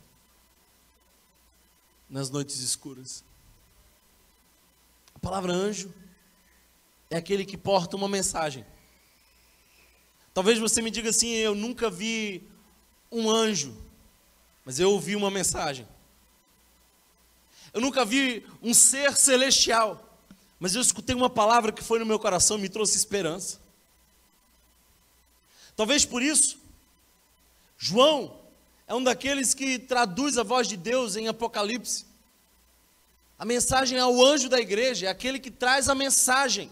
nas 2.09 2.31
noites 2.31 2.61
escuras. 2.61 3.25
A 5.15 5.19
palavra 5.19 5.53
anjo 5.53 5.93
é 7.11 7.17
aquele 7.17 7.45
que 7.45 7.57
porta 7.57 7.97
uma 7.97 8.09
mensagem. 8.09 8.65
Talvez 10.33 10.59
você 10.59 10.81
me 10.81 10.91
diga 10.91 11.11
assim: 11.11 11.29
eu 11.29 11.55
nunca 11.55 11.91
vi 11.91 12.49
um 13.11 13.31
anjo, 13.31 13.77
mas 14.65 14.79
eu 14.79 14.91
ouvi 14.91 15.17
uma 15.17 15.31
mensagem. 15.31 15.87
Eu 17.75 17.81
nunca 17.81 18.05
vi 18.05 18.47
um 18.63 18.73
ser 18.73 19.15
celestial, 19.17 20.19
mas 20.59 20.75
eu 20.75 20.81
escutei 20.81 21.15
uma 21.15 21.29
palavra 21.29 21.73
que 21.73 21.85
foi 21.85 21.99
no 21.99 22.07
meu 22.07 22.19
coração 22.19 22.57
e 22.57 22.63
me 22.63 22.69
trouxe 22.69 22.97
esperança. 22.97 23.61
Talvez 25.75 26.07
por 26.07 26.23
isso, 26.23 26.59
João 27.77 28.46
é 28.87 28.95
um 28.95 29.03
daqueles 29.03 29.53
que 29.53 29.79
traduz 29.79 30.39
a 30.39 30.43
voz 30.43 30.69
de 30.69 30.77
Deus 30.77 31.17
em 31.17 31.27
Apocalipse. 31.27 32.07
A 33.39 33.45
mensagem 33.45 33.99
ao 33.99 34.25
anjo 34.25 34.49
da 34.49 34.61
igreja 34.61 35.07
é 35.07 35.09
aquele 35.09 35.39
que 35.41 35.51
traz 35.51 35.89
a 35.89 35.95
mensagem. 35.95 36.71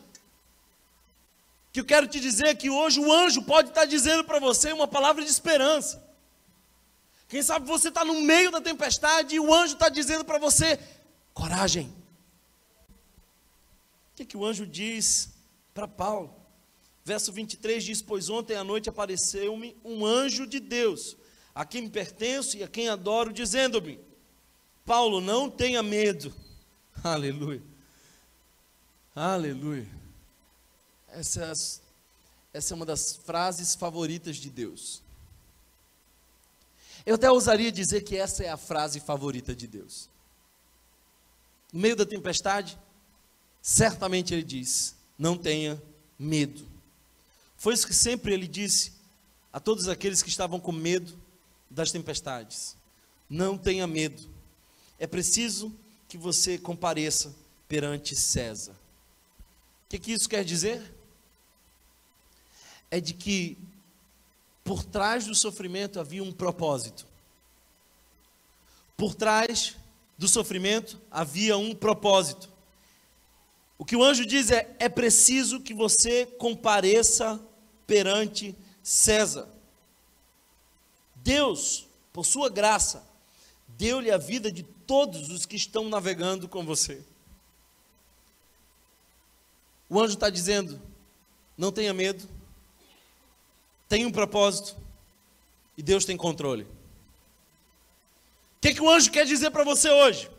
Que 1.72 1.80
eu 1.80 1.84
quero 1.84 2.06
te 2.06 2.20
dizer 2.20 2.46
é 2.46 2.54
que 2.54 2.70
hoje 2.70 3.00
o 3.00 3.12
anjo 3.12 3.42
pode 3.42 3.70
estar 3.70 3.84
dizendo 3.84 4.22
para 4.22 4.38
você 4.38 4.72
uma 4.72 4.86
palavra 4.86 5.24
de 5.24 5.30
esperança. 5.30 6.02
Quem 7.28 7.42
sabe 7.42 7.66
você 7.66 7.88
está 7.88 8.04
no 8.04 8.20
meio 8.20 8.50
da 8.52 8.60
tempestade 8.60 9.34
e 9.34 9.40
o 9.40 9.52
anjo 9.52 9.74
está 9.74 9.88
dizendo 9.88 10.24
para 10.24 10.38
você: 10.38 10.78
coragem. 11.34 11.92
O 14.12 14.16
que, 14.16 14.24
que 14.24 14.36
o 14.36 14.44
anjo 14.44 14.64
diz 14.64 15.30
para 15.74 15.88
Paulo? 15.88 16.32
Verso 17.04 17.32
23 17.32 17.82
diz: 17.82 18.00
Pois 18.00 18.30
ontem 18.30 18.56
à 18.56 18.62
noite 18.62 18.88
apareceu-me 18.88 19.76
um 19.84 20.06
anjo 20.06 20.46
de 20.46 20.60
Deus 20.60 21.16
a 21.54 21.64
quem 21.64 21.88
pertenço 21.88 22.56
e 22.56 22.64
a 22.64 22.68
quem 22.68 22.88
adoro, 22.88 23.32
dizendo-me: 23.32 24.00
Paulo, 24.84 25.20
não 25.20 25.48
tenha 25.48 25.82
medo. 25.82 26.34
Aleluia. 27.02 27.62
Aleluia. 29.14 29.88
Essa, 31.08 31.52
essa 32.52 32.74
é 32.74 32.76
uma 32.76 32.84
das 32.84 33.14
frases 33.16 33.74
favoritas 33.74 34.36
de 34.36 34.50
Deus. 34.50 35.00
Eu 37.06 37.14
até 37.14 37.30
ousaria 37.30 37.70
dizer 37.70 38.00
que 38.00 38.16
essa 38.16 38.42
é 38.42 38.48
a 38.48 38.56
frase 38.56 38.98
favorita 38.98 39.54
de 39.54 39.66
Deus. 39.66 40.08
No 41.72 41.80
meio 41.80 41.94
da 41.94 42.04
tempestade, 42.04 42.78
certamente 43.62 44.34
ele 44.34 44.42
diz: 44.42 44.96
Não 45.16 45.36
tenha 45.36 45.80
medo. 46.18 46.66
Foi 47.56 47.74
isso 47.74 47.86
que 47.86 47.94
sempre 47.94 48.32
ele 48.32 48.48
disse 48.48 48.92
a 49.52 49.60
todos 49.60 49.88
aqueles 49.88 50.22
que 50.22 50.28
estavam 50.28 50.58
com 50.58 50.72
medo 50.72 51.23
das 51.70 51.90
tempestades. 51.90 52.76
Não 53.28 53.56
tenha 53.58 53.86
medo. 53.86 54.22
É 54.98 55.06
preciso 55.06 55.74
que 56.08 56.16
você 56.16 56.58
compareça 56.58 57.34
perante 57.68 58.14
César. 58.14 58.72
O 58.72 59.88
que, 59.88 59.98
que 59.98 60.12
isso 60.12 60.28
quer 60.28 60.44
dizer? 60.44 60.94
É 62.90 63.00
de 63.00 63.14
que 63.14 63.58
por 64.62 64.84
trás 64.84 65.26
do 65.26 65.34
sofrimento 65.34 66.00
havia 66.00 66.22
um 66.22 66.32
propósito. 66.32 67.06
Por 68.96 69.14
trás 69.14 69.76
do 70.16 70.28
sofrimento 70.28 71.00
havia 71.10 71.56
um 71.56 71.74
propósito. 71.74 72.48
O 73.76 73.84
que 73.84 73.96
o 73.96 74.02
anjo 74.04 74.24
diz 74.24 74.50
é: 74.50 74.74
é 74.78 74.88
preciso 74.88 75.60
que 75.60 75.74
você 75.74 76.26
compareça 76.26 77.40
perante 77.86 78.54
César. 78.82 79.48
Deus, 81.24 81.88
por 82.12 82.26
sua 82.26 82.50
graça, 82.50 83.02
deu-lhe 83.66 84.10
a 84.10 84.18
vida 84.18 84.52
de 84.52 84.62
todos 84.62 85.30
os 85.30 85.46
que 85.46 85.56
estão 85.56 85.88
navegando 85.88 86.46
com 86.46 86.66
você. 86.66 87.02
O 89.88 89.98
anjo 89.98 90.12
está 90.14 90.28
dizendo: 90.28 90.80
não 91.56 91.72
tenha 91.72 91.94
medo, 91.94 92.28
tem 93.88 94.04
um 94.04 94.12
propósito 94.12 94.76
e 95.78 95.82
Deus 95.82 96.04
tem 96.04 96.14
controle. 96.14 96.64
O 96.64 96.68
que, 98.60 98.74
que 98.74 98.82
o 98.82 98.90
anjo 98.90 99.10
quer 99.10 99.24
dizer 99.24 99.50
para 99.50 99.64
você 99.64 99.90
hoje? 99.90 100.30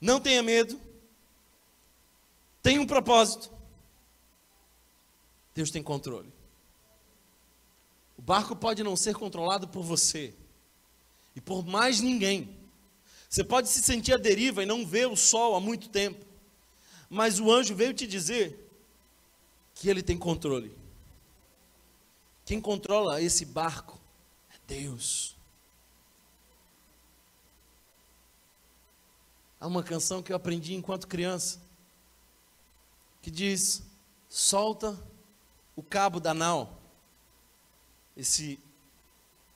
Não 0.00 0.20
tenha 0.20 0.42
medo, 0.42 0.80
tem 2.62 2.78
um 2.78 2.86
propósito, 2.86 3.50
Deus 5.52 5.70
tem 5.70 5.82
controle. 5.82 6.32
O 8.22 8.24
barco 8.24 8.54
pode 8.54 8.84
não 8.84 8.94
ser 8.94 9.16
controlado 9.16 9.66
por 9.66 9.82
você 9.82 10.32
e 11.34 11.40
por 11.40 11.66
mais 11.66 12.00
ninguém. 12.00 12.56
Você 13.28 13.42
pode 13.42 13.68
se 13.68 13.82
sentir 13.82 14.12
à 14.12 14.16
deriva 14.16 14.62
e 14.62 14.66
não 14.66 14.86
ver 14.86 15.08
o 15.08 15.16
sol 15.16 15.56
há 15.56 15.60
muito 15.60 15.88
tempo, 15.88 16.24
mas 17.10 17.40
o 17.40 17.50
anjo 17.50 17.74
veio 17.74 17.92
te 17.92 18.06
dizer 18.06 18.70
que 19.74 19.90
ele 19.90 20.04
tem 20.04 20.16
controle. 20.16 20.72
Quem 22.44 22.60
controla 22.60 23.20
esse 23.20 23.44
barco 23.44 24.00
é 24.54 24.56
Deus. 24.68 25.34
Há 29.58 29.66
uma 29.66 29.82
canção 29.82 30.22
que 30.22 30.30
eu 30.30 30.36
aprendi 30.36 30.74
enquanto 30.74 31.08
criança 31.08 31.60
que 33.20 33.32
diz: 33.32 33.82
solta 34.28 34.96
o 35.74 35.82
cabo 35.82 36.20
da 36.20 36.32
nau 36.32 36.81
esse, 38.16 38.58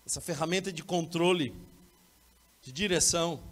essa 0.05 0.21
ferramenta 0.21 0.73
de 0.73 0.83
controle, 0.83 1.55
de 2.63 2.73
direção. 2.73 3.43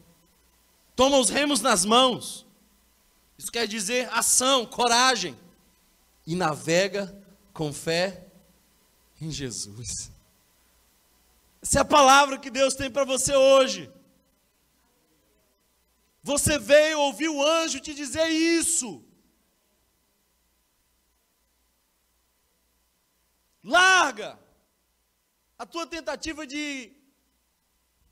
Toma 0.96 1.18
os 1.18 1.28
remos 1.28 1.60
nas 1.60 1.84
mãos. 1.84 2.46
Isso 3.38 3.50
quer 3.50 3.66
dizer 3.66 4.08
ação, 4.12 4.66
coragem. 4.66 5.38
E 6.26 6.34
navega 6.34 7.14
com 7.52 7.72
fé 7.72 8.26
em 9.20 9.30
Jesus. 9.30 10.10
Essa 11.60 11.78
é 11.78 11.82
a 11.82 11.84
palavra 11.84 12.38
que 12.38 12.50
Deus 12.50 12.74
tem 12.74 12.90
para 12.90 13.04
você 13.04 13.34
hoje. 13.34 13.90
Você 16.22 16.58
veio 16.58 17.00
ouvir 17.00 17.28
o 17.28 17.46
anjo 17.46 17.80
te 17.80 17.92
dizer 17.92 18.28
isso. 18.28 19.04
Larga 23.62 24.38
a 25.58 25.64
tua 25.64 25.86
tentativa 25.86 26.46
de 26.46 26.92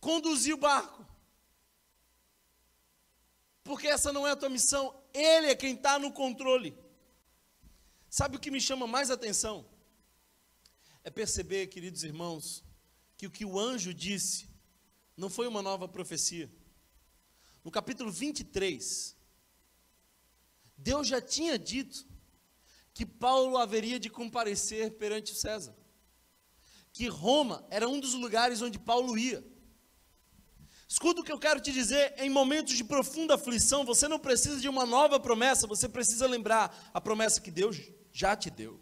conduzir 0.01 0.55
o 0.55 0.59
barco. 0.59 1.07
Porque 3.65 3.87
essa 3.87 4.13
não 4.13 4.27
é 4.27 4.33
a 4.33 4.37
tua 4.37 4.49
missão, 4.49 5.03
Ele 5.13 5.49
é 5.49 5.55
quem 5.55 5.75
está 5.75 5.99
no 5.99 6.13
controle. 6.13 6.77
Sabe 8.09 8.37
o 8.37 8.41
que 8.41 8.51
me 8.51 8.61
chama 8.61 8.87
mais 8.87 9.11
atenção? 9.11 9.67
É 11.05 11.11
perceber, 11.11 11.69
queridos 11.69 12.05
irmãos, 12.05 12.65
que 13.17 13.27
o 13.27 13.31
que 13.31 13.45
o 13.45 13.59
anjo 13.59 13.95
disse 13.95 14.49
não 15.17 15.31
foi 15.31 15.47
uma 15.47 15.63
nova 15.63 15.89
profecia. 15.89 16.51
No 17.65 17.71
capítulo 17.71 18.11
23, 18.11 19.17
Deus 20.77 21.07
já 21.07 21.21
tinha 21.21 21.59
dito 21.59 22.07
que 22.93 23.07
Paulo 23.07 23.57
haveria 23.57 23.99
de 23.99 24.11
comparecer 24.11 24.93
perante 24.93 25.35
César 25.35 25.82
que 26.93 27.09
Roma 27.09 27.65
era 27.71 27.89
um 27.89 27.99
dos 27.99 28.15
lugares 28.15 28.61
onde 28.61 28.79
Paulo 28.79 29.17
ia. 29.17 29.43
Escuta 30.87 31.23
o 31.23 31.25
que 31.25 31.33
eu 31.33 31.39
quero 31.39 31.61
te 31.61 31.73
dizer: 31.73 32.15
em 32.19 32.29
momentos 32.29 32.77
de 32.77 32.85
profunda 32.85 33.35
aflição, 33.35 33.85
você 33.85 34.07
não 34.07 34.19
precisa 34.19 34.61
de 34.61 34.69
uma 34.69 34.85
nova 34.85 35.19
promessa, 35.19 35.67
você 35.67 35.89
precisa 35.89 36.27
lembrar 36.27 36.91
a 36.93 37.01
promessa 37.01 37.41
que 37.41 37.51
Deus 37.51 37.81
já 38.13 38.37
te 38.37 38.51
deu. 38.51 38.79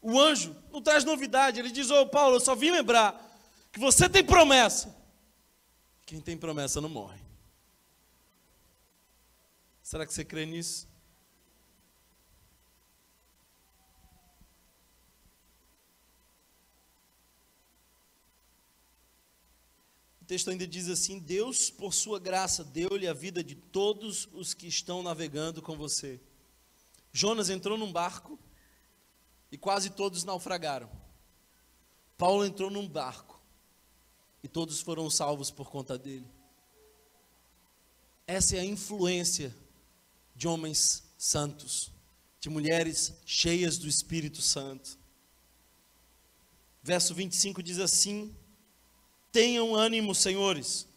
O 0.00 0.18
anjo 0.18 0.56
não 0.72 0.80
traz 0.80 1.04
novidade, 1.04 1.58
ele 1.58 1.70
diz: 1.70 1.90
Ô 1.90 2.02
oh, 2.02 2.06
Paulo, 2.08 2.36
eu 2.36 2.40
só 2.40 2.54
vim 2.54 2.70
lembrar 2.70 3.24
que 3.72 3.80
você 3.80 4.08
tem 4.08 4.24
promessa. 4.24 4.96
Quem 6.06 6.20
tem 6.20 6.38
promessa 6.38 6.80
não 6.80 6.88
morre. 6.88 7.20
Será 9.82 10.06
que 10.06 10.14
você 10.14 10.24
crê 10.24 10.46
nisso? 10.46 10.87
Texto 20.28 20.50
ainda 20.50 20.66
diz 20.66 20.88
assim: 20.88 21.18
Deus, 21.18 21.70
por 21.70 21.94
sua 21.94 22.20
graça, 22.20 22.62
deu-lhe 22.62 23.08
a 23.08 23.14
vida 23.14 23.42
de 23.42 23.54
todos 23.54 24.28
os 24.34 24.52
que 24.52 24.68
estão 24.68 25.02
navegando 25.02 25.62
com 25.62 25.74
você. 25.74 26.20
Jonas 27.10 27.48
entrou 27.48 27.78
num 27.78 27.90
barco 27.90 28.38
e 29.50 29.56
quase 29.56 29.88
todos 29.88 30.24
naufragaram. 30.24 30.90
Paulo 32.18 32.44
entrou 32.44 32.70
num 32.70 32.86
barco 32.86 33.40
e 34.42 34.48
todos 34.48 34.82
foram 34.82 35.08
salvos 35.08 35.50
por 35.50 35.70
conta 35.70 35.96
dele. 35.96 36.26
Essa 38.26 38.56
é 38.56 38.60
a 38.60 38.64
influência 38.64 39.56
de 40.36 40.46
homens 40.46 41.04
santos, 41.16 41.90
de 42.38 42.50
mulheres 42.50 43.14
cheias 43.24 43.78
do 43.78 43.88
Espírito 43.88 44.42
Santo. 44.42 44.98
Verso 46.82 47.14
25 47.14 47.62
diz 47.62 47.78
assim: 47.78 48.36
Tenham 49.30 49.74
ânimo, 49.74 50.14
senhores. 50.14 50.88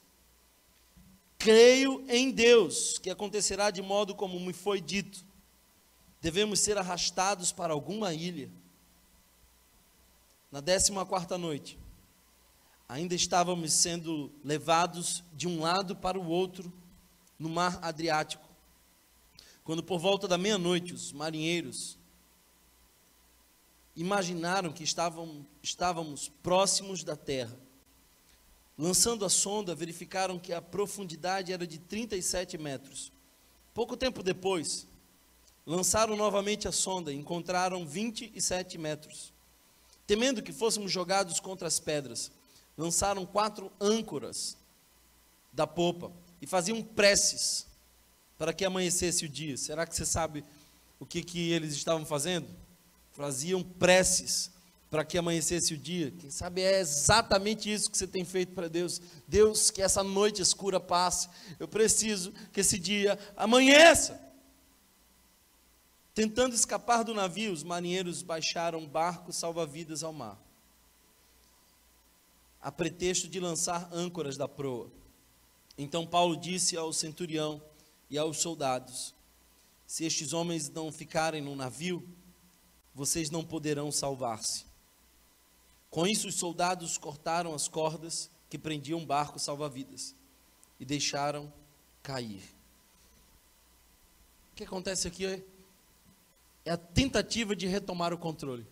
Creio 1.38 2.06
em 2.08 2.32
Deus, 2.32 2.98
que 3.00 3.10
acontecerá 3.10 3.72
de 3.72 3.82
modo 3.82 4.14
como 4.14 4.40
me 4.40 4.54
foi 4.54 4.80
dito. 4.80 5.26
Devemos 6.22 6.60
ser 6.60 6.78
arrastados 6.78 7.52
para 7.52 7.74
alguma 7.74 8.14
ilha. 8.14 8.50
Na 10.52 10.62
décima 10.62 11.06
quarta 11.06 11.38
noite, 11.38 11.80
ainda 12.88 13.16
estávamos 13.16 13.74
sendo 13.74 14.32
levados 14.44 15.24
de 15.34 15.48
um 15.48 15.62
lado 15.62 15.96
para 15.96 16.20
o 16.20 16.28
outro 16.28 16.72
no 17.40 17.50
mar 17.50 17.80
Adriático. 17.82 18.48
Quando 19.64 19.82
por 19.82 19.98
volta 19.98 20.28
da 20.28 20.38
meia-noite 20.38 20.94
os 20.94 21.12
marinheiros 21.12 21.98
imaginaram 23.96 24.72
que 24.72 24.84
estávamos 24.84 26.30
próximos 26.44 27.04
da 27.04 27.16
terra. 27.16 27.58
Lançando 28.82 29.24
a 29.24 29.30
sonda, 29.30 29.76
verificaram 29.76 30.40
que 30.40 30.52
a 30.52 30.60
profundidade 30.60 31.54
era 31.54 31.68
de 31.68 31.78
37 31.78 32.58
metros. 32.58 33.12
Pouco 33.76 33.96
tempo 33.96 34.24
depois, 34.24 34.88
lançaram 35.68 36.18
novamente 36.18 36.68
a 36.68 36.72
sonda 36.72 37.14
e 37.14 37.16
encontraram 37.16 37.86
27 37.86 38.80
metros. 38.80 39.32
Temendo 40.08 40.42
que 40.42 40.52
fôssemos 40.52 40.92
jogados 40.92 41.40
contra 41.40 41.68
as 41.68 41.80
pedras, 41.80 42.32
lançaram 42.76 43.24
quatro 43.24 43.72
âncoras 43.80 44.58
da 45.54 45.68
popa 45.68 46.12
e 46.42 46.48
faziam 46.48 46.82
preces 46.82 47.68
para 48.36 48.52
que 48.52 48.66
amanhecesse 48.66 49.26
o 49.26 49.30
dia. 49.30 49.58
Será 49.58 49.86
que 49.86 49.96
você 49.96 50.08
sabe 50.08 50.44
o 51.00 51.06
que, 51.06 51.22
que 51.22 51.52
eles 51.52 51.76
estavam 51.76 52.04
fazendo? 52.04 52.48
Faziam 53.12 53.62
preces 53.62 54.50
para 54.92 55.06
que 55.06 55.18
amanhecesse 55.18 55.74
o 55.74 55.78
dia. 55.78 56.12
Quem 56.12 56.30
sabe 56.30 56.62
é 56.62 56.82
exatamente 56.82 57.72
isso 57.72 57.90
que 57.90 57.98
você 57.98 58.06
tem 58.06 58.26
feito 58.26 58.54
para 58.54 58.68
Deus. 58.68 59.02
Deus, 59.26 59.72
que 59.72 59.82
essa 59.82 60.04
noite 60.04 60.42
escura 60.42 60.82
passe. 60.82 61.30
Eu 61.58 61.68
preciso 61.68 62.34
que 62.52 62.60
esse 62.60 62.78
dia 62.78 63.18
amanheça. 63.38 64.20
Tentando 66.14 66.54
escapar 66.54 67.06
do 67.06 67.14
navio, 67.14 67.54
os 67.54 67.64
marinheiros 67.64 68.22
baixaram 68.22 68.86
barcos 68.86 69.38
salva-vidas 69.38 70.04
ao 70.04 70.12
mar, 70.12 70.38
a 72.62 72.70
pretexto 72.70 73.30
de 73.30 73.40
lançar 73.40 73.88
âncoras 73.94 74.36
da 74.36 74.46
proa. 74.46 74.92
Então 75.78 76.06
Paulo 76.06 76.36
disse 76.36 76.76
ao 76.76 76.92
centurião 76.92 77.64
e 78.10 78.18
aos 78.18 78.42
soldados: 78.42 79.16
Se 79.88 80.04
estes 80.04 80.34
homens 80.34 80.70
não 80.70 80.92
ficarem 80.92 81.42
no 81.42 81.56
navio, 81.56 82.06
vocês 82.94 83.30
não 83.30 83.42
poderão 83.42 83.90
salvar-se. 83.90 84.70
Com 85.92 86.08
isso, 86.08 86.28
os 86.28 86.36
soldados 86.36 86.98
cortaram 86.98 87.54
as 87.54 87.68
cordas 87.68 88.32
que 88.50 88.58
prendiam 88.58 89.00
o 89.00 89.06
barco 89.06 89.38
salva-vidas 89.38 90.16
e 90.80 90.86
deixaram 90.86 91.54
cair. 92.02 92.42
O 94.52 94.56
que 94.56 94.64
acontece 94.64 95.08
aqui 95.08 95.28
é, 95.28 95.44
é 96.66 96.72
a 96.72 96.78
tentativa 96.78 97.56
de 97.56 97.68
retomar 97.68 98.12
o 98.12 98.18
controle. 98.18 98.66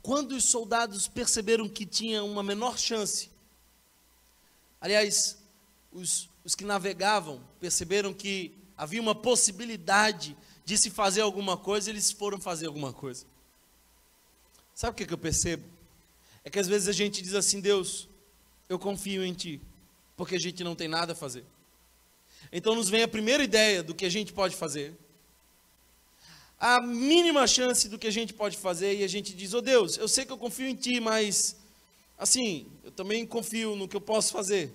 Quando 0.00 0.32
os 0.32 0.44
soldados 0.44 1.08
perceberam 1.08 1.68
que 1.68 1.84
tinha 1.84 2.22
uma 2.22 2.44
menor 2.44 2.78
chance 2.78 3.30
Aliás, 4.80 5.38
os, 5.92 6.30
os 6.44 6.54
que 6.54 6.64
navegavam 6.64 7.40
perceberam 7.58 8.14
que 8.14 8.56
havia 8.76 9.00
uma 9.00 9.14
possibilidade 9.14 10.36
de 10.64 10.78
se 10.78 10.90
fazer 10.90 11.20
alguma 11.20 11.56
coisa, 11.56 11.90
eles 11.90 12.12
foram 12.12 12.40
fazer 12.40 12.66
alguma 12.66 12.92
coisa. 12.92 13.26
Sabe 14.78 14.92
o 14.92 14.94
que, 14.94 15.06
que 15.06 15.12
eu 15.12 15.18
percebo? 15.18 15.64
É 16.44 16.48
que 16.48 16.56
às 16.56 16.68
vezes 16.68 16.86
a 16.86 16.92
gente 16.92 17.20
diz 17.20 17.34
assim: 17.34 17.60
Deus, 17.60 18.08
eu 18.68 18.78
confio 18.78 19.24
em 19.24 19.34
Ti, 19.34 19.60
porque 20.16 20.36
a 20.36 20.38
gente 20.38 20.62
não 20.62 20.76
tem 20.76 20.86
nada 20.86 21.14
a 21.14 21.16
fazer. 21.16 21.44
Então 22.52 22.76
nos 22.76 22.88
vem 22.88 23.02
a 23.02 23.08
primeira 23.08 23.42
ideia 23.42 23.82
do 23.82 23.92
que 23.92 24.06
a 24.06 24.08
gente 24.08 24.32
pode 24.32 24.54
fazer, 24.54 24.96
a 26.60 26.80
mínima 26.80 27.44
chance 27.48 27.88
do 27.88 27.98
que 27.98 28.06
a 28.06 28.12
gente 28.12 28.32
pode 28.32 28.56
fazer, 28.56 28.94
e 28.94 29.02
a 29.02 29.08
gente 29.08 29.34
diz: 29.34 29.52
Oh 29.52 29.60
Deus, 29.60 29.96
eu 29.96 30.06
sei 30.06 30.24
que 30.24 30.30
eu 30.30 30.38
confio 30.38 30.68
em 30.68 30.76
Ti, 30.76 31.00
mas 31.00 31.56
assim, 32.16 32.70
eu 32.84 32.92
também 32.92 33.26
confio 33.26 33.74
no 33.74 33.88
que 33.88 33.96
eu 33.96 34.00
posso 34.00 34.32
fazer. 34.32 34.72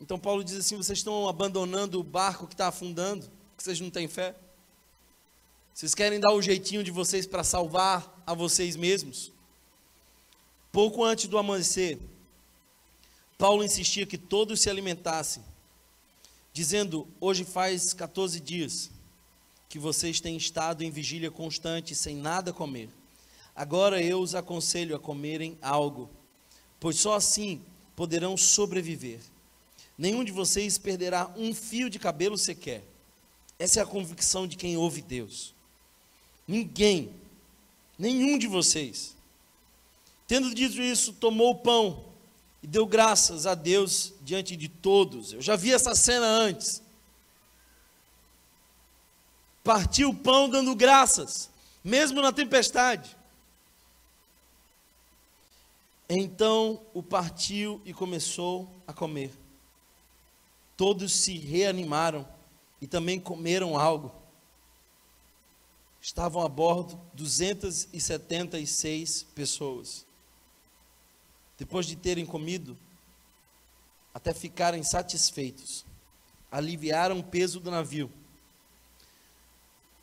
Então 0.00 0.18
Paulo 0.18 0.42
diz 0.42 0.56
assim: 0.56 0.76
vocês 0.76 0.98
estão 0.98 1.28
abandonando 1.28 2.00
o 2.00 2.02
barco 2.02 2.48
que 2.48 2.54
está 2.54 2.66
afundando, 2.66 3.30
porque 3.50 3.62
vocês 3.62 3.78
não 3.78 3.88
têm 3.88 4.08
fé. 4.08 4.34
Vocês 5.78 5.94
querem 5.94 6.18
dar 6.18 6.34
o 6.34 6.42
jeitinho 6.42 6.82
de 6.82 6.90
vocês 6.90 7.24
para 7.24 7.44
salvar 7.44 8.20
a 8.26 8.34
vocês 8.34 8.74
mesmos. 8.74 9.30
Pouco 10.72 11.04
antes 11.04 11.28
do 11.28 11.38
amanhecer, 11.38 12.00
Paulo 13.38 13.62
insistia 13.62 14.04
que 14.04 14.18
todos 14.18 14.60
se 14.60 14.68
alimentassem, 14.68 15.40
dizendo: 16.52 17.06
Hoje 17.20 17.44
faz 17.44 17.94
14 17.94 18.40
dias 18.40 18.90
que 19.68 19.78
vocês 19.78 20.18
têm 20.18 20.36
estado 20.36 20.82
em 20.82 20.90
vigília 20.90 21.30
constante, 21.30 21.94
sem 21.94 22.16
nada 22.16 22.52
comer. 22.52 22.90
Agora 23.54 24.02
eu 24.02 24.20
os 24.20 24.34
aconselho 24.34 24.96
a 24.96 24.98
comerem 24.98 25.56
algo, 25.62 26.10
pois 26.80 26.98
só 26.98 27.14
assim 27.14 27.62
poderão 27.94 28.36
sobreviver. 28.36 29.20
Nenhum 29.96 30.24
de 30.24 30.32
vocês 30.32 30.76
perderá 30.76 31.32
um 31.36 31.54
fio 31.54 31.88
de 31.88 32.00
cabelo 32.00 32.36
sequer. 32.36 32.82
Essa 33.60 33.78
é 33.78 33.82
a 33.84 33.86
convicção 33.86 34.44
de 34.44 34.56
quem 34.56 34.76
ouve 34.76 35.02
Deus. 35.02 35.56
Ninguém, 36.48 37.14
nenhum 37.98 38.38
de 38.38 38.46
vocês. 38.46 39.14
Tendo 40.26 40.54
dito 40.54 40.80
isso, 40.80 41.12
tomou 41.12 41.50
o 41.50 41.56
pão 41.56 42.06
e 42.62 42.66
deu 42.66 42.86
graças 42.86 43.46
a 43.46 43.54
Deus 43.54 44.14
diante 44.22 44.56
de 44.56 44.66
todos. 44.66 45.34
Eu 45.34 45.42
já 45.42 45.56
vi 45.56 45.72
essa 45.72 45.94
cena 45.94 46.26
antes. 46.26 46.82
Partiu 49.62 50.08
o 50.08 50.14
pão 50.14 50.48
dando 50.48 50.74
graças, 50.74 51.50
mesmo 51.84 52.22
na 52.22 52.32
tempestade. 52.32 53.14
Então 56.08 56.80
o 56.94 57.02
partiu 57.02 57.82
e 57.84 57.92
começou 57.92 58.66
a 58.86 58.94
comer. 58.94 59.30
Todos 60.78 61.14
se 61.14 61.36
reanimaram 61.36 62.26
e 62.80 62.86
também 62.86 63.20
comeram 63.20 63.78
algo. 63.78 64.10
Estavam 66.08 66.42
a 66.42 66.48
bordo 66.48 66.98
276 67.12 69.24
pessoas. 69.34 70.06
Depois 71.58 71.84
de 71.84 71.96
terem 71.96 72.24
comido, 72.24 72.78
até 74.14 74.32
ficarem 74.32 74.82
satisfeitos, 74.82 75.84
aliviaram 76.50 77.18
o 77.18 77.22
peso 77.22 77.60
do 77.60 77.70
navio, 77.70 78.10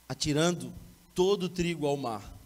atirando 0.07 0.71
todo 1.15 1.47
o 1.47 1.49
trigo 1.49 1.87
ao 1.87 1.97
mar. 1.97 2.37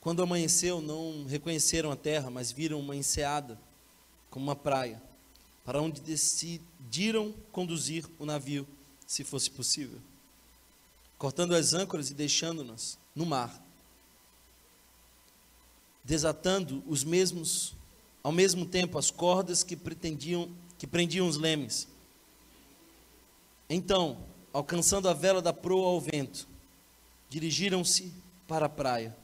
Quando 0.00 0.22
amanheceu, 0.22 0.80
não 0.80 1.26
reconheceram 1.26 1.90
a 1.90 1.96
terra, 1.96 2.30
mas 2.30 2.52
viram 2.52 2.78
uma 2.78 2.94
enseada, 2.94 3.60
como 4.30 4.44
uma 4.44 4.54
praia, 4.54 5.02
para 5.64 5.82
onde 5.82 6.00
decidiram 6.00 7.34
conduzir 7.50 8.08
o 8.16 8.24
navio, 8.24 8.64
se 9.08 9.24
fosse 9.24 9.50
possível, 9.50 10.00
cortando 11.18 11.54
as 11.54 11.74
âncoras 11.74 12.10
e 12.10 12.14
deixando-nas 12.14 12.98
no 13.14 13.26
mar, 13.26 13.62
desatando 16.04 16.82
os 16.86 17.04
mesmos, 17.04 17.74
ao 18.22 18.32
mesmo 18.32 18.64
tempo, 18.64 18.96
as 18.96 19.10
cordas 19.10 19.62
que 19.62 19.76
pretendiam, 19.76 20.50
que 20.78 20.86
prendiam 20.86 21.28
os 21.28 21.36
lemes. 21.36 21.88
Então, 23.68 24.18
alcançando 24.52 25.08
a 25.08 25.12
vela 25.12 25.42
da 25.42 25.52
proa 25.52 25.88
ao 25.88 26.00
vento, 26.00 26.46
dirigiram-se 27.28 28.12
para 28.46 28.66
a 28.66 28.70
praia 28.70 29.14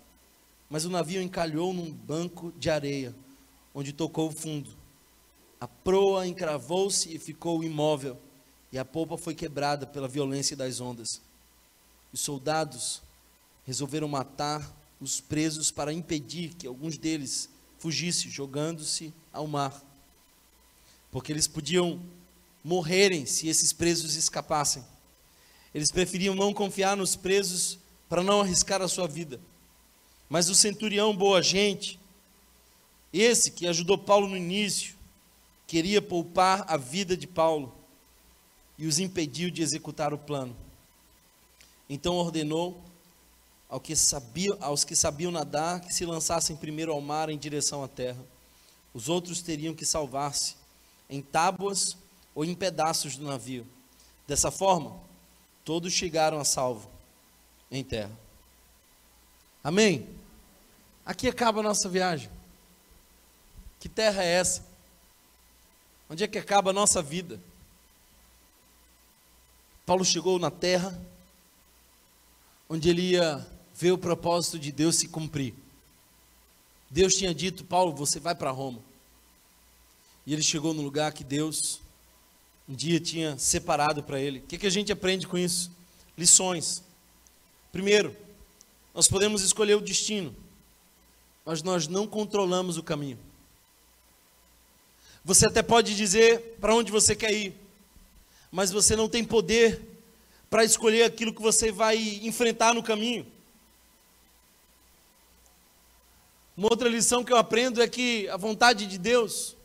mas 0.75 0.85
o 0.85 0.91
navio 0.91 1.23
encalhou 1.23 1.73
num 1.73 1.89
banco 1.89 2.53
de 2.59 2.69
areia, 2.69 3.15
onde 3.73 3.93
tocou 3.93 4.29
o 4.29 4.33
fundo. 4.33 4.71
A 5.61 5.69
proa 5.69 6.27
encravou-se 6.27 7.15
e 7.15 7.19
ficou 7.19 7.63
imóvel, 7.63 8.19
e 8.73 8.79
a 8.79 8.85
polpa 8.85 9.17
foi 9.17 9.37
quebrada 9.37 9.87
pela 9.87 10.09
violência 10.09 10.57
das 10.57 10.81
ondas. 10.81 11.23
Os 12.15 12.21
soldados 12.21 13.03
resolveram 13.67 14.07
matar 14.07 14.73
os 15.01 15.21
presos 15.21 15.73
para 15.73 15.93
impedir 15.93 16.55
que 16.55 16.65
alguns 16.65 16.97
deles 16.97 17.49
fugisse, 17.77 18.31
jogando-se 18.31 19.13
ao 19.33 19.49
mar. 19.49 19.83
Porque 21.11 21.33
eles 21.33 21.49
podiam 21.49 22.01
morrerem 22.63 23.27
se 23.27 23.49
esses 23.49 23.73
presos 23.73 24.15
escapassem. 24.15 24.85
Eles 25.75 25.91
preferiam 25.91 26.37
não 26.37 26.55
confiar 26.55 26.97
nos 26.97 27.17
presos 27.17 27.81
para 28.09 28.23
não 28.23 28.43
arriscar 28.43 28.81
a 28.81 28.87
sua 28.87 29.09
vida. 29.09 29.41
Mas 30.29 30.49
o 30.49 30.55
centurião, 30.55 31.17
boa 31.17 31.43
gente, 31.43 31.99
esse 33.13 33.51
que 33.51 33.67
ajudou 33.67 33.99
Paulo 33.99 34.29
no 34.29 34.37
início, 34.37 34.95
queria 35.67 36.01
poupar 36.01 36.65
a 36.69 36.77
vida 36.77 37.17
de 37.17 37.27
Paulo 37.27 37.77
e 38.79 38.87
os 38.87 39.01
impediu 39.01 39.51
de 39.51 39.63
executar 39.63 40.15
o 40.15 40.19
plano. 40.19 40.63
Então 41.89 42.15
ordenou 42.15 42.83
ao 43.69 43.81
que 43.81 43.97
sabia, 43.97 44.57
aos 44.61 44.85
que 44.85 44.95
sabiam 44.95 45.33
nadar 45.33 45.81
que 45.81 45.93
se 45.93 46.05
lançassem 46.05 46.57
primeiro 46.57 46.93
ao 46.93 47.01
mar 47.01 47.29
em 47.29 47.39
direção 47.39 47.83
à 47.83 47.89
terra. 47.89 48.25
Os 48.93 49.09
outros 49.09 49.43
teriam 49.43 49.75
que 49.75 49.85
salvar-se 49.85 50.57
em 51.11 51.21
tábuas 51.21 51.97
ou 52.35 52.45
em 52.45 52.55
pedaços 52.55 53.17
do 53.17 53.25
navio. 53.25 53.67
Dessa 54.27 54.51
forma, 54.51 54.97
todos 55.65 55.93
chegaram 55.93 56.39
a 56.39 56.45
salvo 56.45 56.89
em 57.71 57.83
terra. 57.83 58.17
Amém? 59.63 60.09
Aqui 61.05 61.29
acaba 61.29 61.61
a 61.61 61.63
nossa 61.63 61.89
viagem. 61.89 62.31
Que 63.81 63.89
terra 63.89 64.23
é 64.23 64.29
essa? 64.29 64.65
Onde 66.09 66.25
é 66.25 66.29
que 66.29 66.39
acaba 66.39 66.71
a 66.71 66.73
nossa 66.73 67.03
vida? 67.03 67.41
Paulo 69.85 70.05
chegou 70.05 70.39
na 70.39 70.51
terra 70.51 70.99
onde 72.69 72.89
ele 72.89 73.03
ia 73.03 73.47
ver 73.75 73.93
o 73.93 73.99
propósito 73.99 74.59
de 74.59 74.71
Deus 74.73 74.97
se 74.97 75.09
cumprir. 75.09 75.55
Deus 76.91 77.15
tinha 77.15 77.35
dito, 77.35 77.65
Paulo, 77.65 77.93
você 77.93 78.21
vai 78.21 78.35
para 78.35 78.51
Roma. 78.51 78.81
E 80.27 80.33
ele 80.33 80.43
chegou 80.43 80.73
no 80.73 80.83
lugar 80.83 81.13
que 81.13 81.25
Deus 81.25 81.81
um 82.69 82.75
dia 82.75 82.99
tinha 82.99 83.37
separado 83.39 84.03
para 84.03 84.19
ele. 84.19 84.39
O 84.39 84.43
que, 84.43 84.57
que 84.57 84.67
a 84.67 84.71
gente 84.71 84.91
aprende 84.91 85.27
com 85.27 85.37
isso? 85.37 85.71
Lições. 86.17 86.83
Primeiro, 87.71 88.17
nós 88.95 89.09
podemos 89.09 89.43
escolher 89.43 89.75
o 89.75 89.81
destino, 89.81 90.35
mas 91.45 91.63
nós 91.63 91.89
não 91.89 92.07
controlamos 92.07 92.79
o 92.79 92.83
caminho. 92.83 93.19
Você 95.25 95.47
até 95.47 95.63
pode 95.63 95.97
dizer 95.97 96.57
para 96.61 96.75
onde 96.75 96.93
você 96.93 97.17
quer 97.17 97.33
ir, 97.33 97.55
mas 98.53 98.71
você 98.71 98.95
não 98.95 99.09
tem 99.09 99.25
poder 99.25 99.94
para 100.49 100.65
escolher 100.65 101.05
aquilo 101.05 101.35
que 101.35 101.43
você 101.43 101.73
vai 101.73 101.97
enfrentar 102.23 102.75
no 102.75 102.83
caminho. 102.83 103.27
Uma 106.57 106.69
outra 106.71 106.89
lição 106.89 107.25
que 107.25 107.33
eu 107.33 107.37
aprendo 107.37 107.83
é 107.83 107.89
que 107.89 108.29
a 108.29 108.37
vontade 108.37 108.87
de 108.87 108.97
Deus 108.97 109.57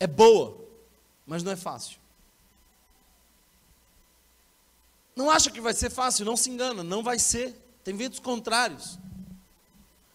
é 0.00 0.06
boa, 0.06 0.56
mas 1.26 1.42
não 1.42 1.52
é 1.52 1.56
fácil. 1.56 1.98
Não 5.14 5.28
acha 5.28 5.50
que 5.50 5.60
vai 5.60 5.74
ser 5.74 5.90
fácil, 5.90 6.24
não 6.24 6.36
se 6.36 6.48
engana, 6.48 6.82
não 6.82 7.02
vai 7.02 7.18
ser. 7.18 7.54
Tem 7.84 7.94
ventos 7.94 8.18
contrários. 8.18 8.98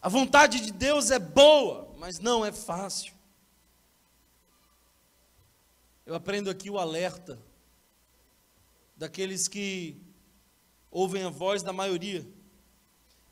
A 0.01 0.09
vontade 0.09 0.61
de 0.61 0.71
Deus 0.71 1.11
é 1.11 1.19
boa, 1.19 1.93
mas 1.97 2.19
não 2.19 2.45
é 2.45 2.51
fácil. 2.51 3.13
Eu 6.05 6.15
aprendo 6.15 6.49
aqui 6.49 6.69
o 6.69 6.79
alerta 6.79 7.39
daqueles 8.95 9.47
que 9.47 9.97
ouvem 10.89 11.23
a 11.23 11.29
voz 11.29 11.63
da 11.63 11.73
maioria, 11.73 12.27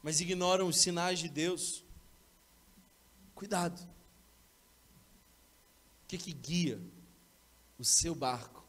mas 0.01 0.19
ignoram 0.19 0.67
os 0.67 0.77
sinais 0.77 1.19
de 1.19 1.29
Deus. 1.29 1.83
Cuidado. 3.35 3.79
O 6.03 6.07
que, 6.07 6.17
que 6.17 6.33
guia 6.33 6.81
o 7.77 7.85
seu 7.85 8.13
barco 8.15 8.65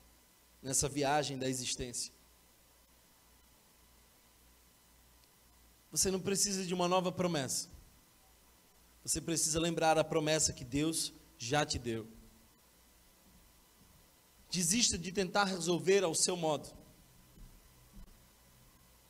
nessa 0.62 0.88
viagem 0.88 1.38
da 1.38 1.48
existência? 1.48 2.12
Você 5.90 6.10
não 6.10 6.20
precisa 6.20 6.64
de 6.64 6.72
uma 6.72 6.88
nova 6.88 7.12
promessa. 7.12 7.68
Você 9.04 9.20
precisa 9.20 9.58
lembrar 9.58 9.98
a 9.98 10.04
promessa 10.04 10.52
que 10.52 10.64
Deus 10.64 11.12
já 11.36 11.66
te 11.66 11.78
deu. 11.78 12.06
Desista 14.50 14.96
de 14.96 15.10
tentar 15.10 15.44
resolver 15.44 16.04
ao 16.04 16.14
seu 16.14 16.36
modo. 16.36 16.81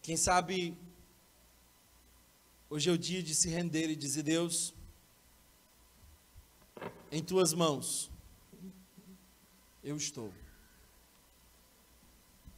Quem 0.03 0.17
sabe 0.17 0.77
hoje 2.69 2.91
é 2.91 2.93
o 2.93 2.99
dia 2.99 3.23
de 3.23 3.37
se 3.37 3.49
render 3.49 3.89
e 3.89 3.95
dizer: 3.95 4.25
Deus, 4.25 4.75
em 7.13 7.23
tuas 7.23 7.55
mãos 7.55 8.11
eu 9.83 9.97
estou. 9.97 10.35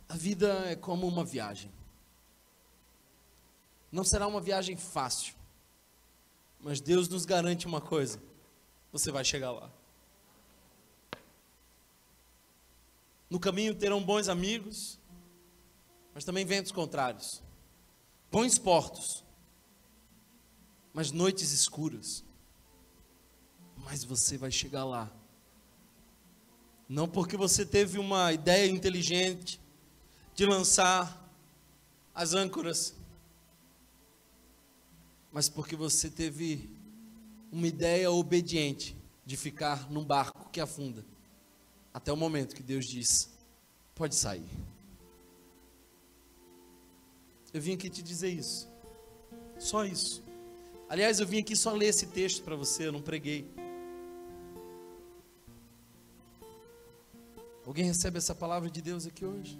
A 0.08 0.16
vida 0.16 0.70
é 0.70 0.74
como 0.74 1.06
uma 1.06 1.22
viagem. 1.22 1.70
Não 3.92 4.04
será 4.04 4.26
uma 4.26 4.40
viagem 4.40 4.76
fácil, 4.76 5.34
mas 6.58 6.80
Deus 6.80 7.10
nos 7.10 7.26
garante 7.26 7.66
uma 7.66 7.80
coisa: 7.80 8.22
você 8.90 9.12
vai 9.12 9.22
chegar 9.22 9.52
lá. 9.52 9.70
No 13.28 13.38
caminho 13.38 13.74
terão 13.74 14.02
bons 14.02 14.28
amigos, 14.28 14.98
mas 16.14 16.24
também 16.24 16.44
ventos 16.44 16.72
contrários. 16.72 17.42
Bons 18.30 18.58
portos, 18.58 19.24
mas 20.92 21.10
noites 21.10 21.52
escuras 21.52 22.24
mas 23.84 24.02
você 24.02 24.36
vai 24.36 24.50
chegar 24.50 24.84
lá. 24.84 25.10
Não 26.88 27.08
porque 27.08 27.36
você 27.36 27.64
teve 27.64 27.98
uma 27.98 28.32
ideia 28.32 28.70
inteligente 28.70 29.60
de 30.34 30.44
lançar 30.46 31.22
as 32.14 32.34
âncoras, 32.34 32.94
mas 35.30 35.48
porque 35.48 35.76
você 35.76 36.10
teve 36.10 36.70
uma 37.52 37.66
ideia 37.66 38.10
obediente 38.10 38.96
de 39.24 39.36
ficar 39.36 39.90
num 39.90 40.04
barco 40.04 40.50
que 40.50 40.60
afunda, 40.60 41.04
até 41.92 42.12
o 42.12 42.16
momento 42.16 42.54
que 42.54 42.62
Deus 42.62 42.86
diz: 42.86 43.30
pode 43.94 44.14
sair. 44.14 44.48
Eu 47.54 47.60
vim 47.60 47.74
aqui 47.74 47.88
te 47.88 48.02
dizer 48.02 48.30
isso, 48.30 48.68
só 49.60 49.84
isso. 49.84 50.24
Aliás, 50.88 51.20
eu 51.20 51.26
vim 51.26 51.38
aqui 51.38 51.54
só 51.54 51.72
ler 51.72 51.86
esse 51.86 52.08
texto 52.08 52.42
para 52.42 52.56
você, 52.56 52.88
eu 52.88 52.92
não 52.92 53.00
preguei. 53.00 53.48
Alguém 57.64 57.84
recebe 57.84 58.18
essa 58.18 58.34
palavra 58.34 58.68
de 58.68 58.82
Deus 58.82 59.06
aqui 59.06 59.24
hoje? 59.24 59.56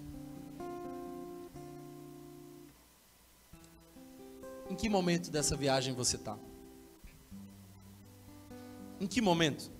Em 4.69 4.75
que 4.75 4.89
momento 4.89 5.31
dessa 5.31 5.55
viagem 5.55 5.93
você 5.93 6.17
está? 6.17 6.37
Em 8.99 9.07
que 9.07 9.21
momento? 9.21 9.71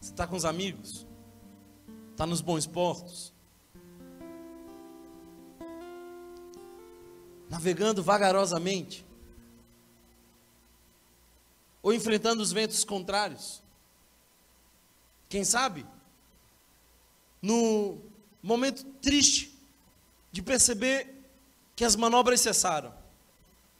Você 0.00 0.12
está 0.12 0.28
com 0.28 0.36
os 0.36 0.44
amigos? 0.44 1.04
Está 2.12 2.24
nos 2.24 2.40
bons 2.40 2.68
portos? 2.68 3.33
Navegando 7.54 8.02
vagarosamente? 8.02 9.06
Ou 11.82 11.94
enfrentando 11.94 12.42
os 12.42 12.52
ventos 12.52 12.84
contrários? 12.84 13.62
Quem 15.28 15.44
sabe? 15.44 15.86
no 17.44 17.98
momento 18.42 18.82
triste 19.02 19.54
de 20.32 20.40
perceber 20.40 21.14
que 21.76 21.84
as 21.84 21.94
manobras 21.94 22.40
cessaram 22.40 22.90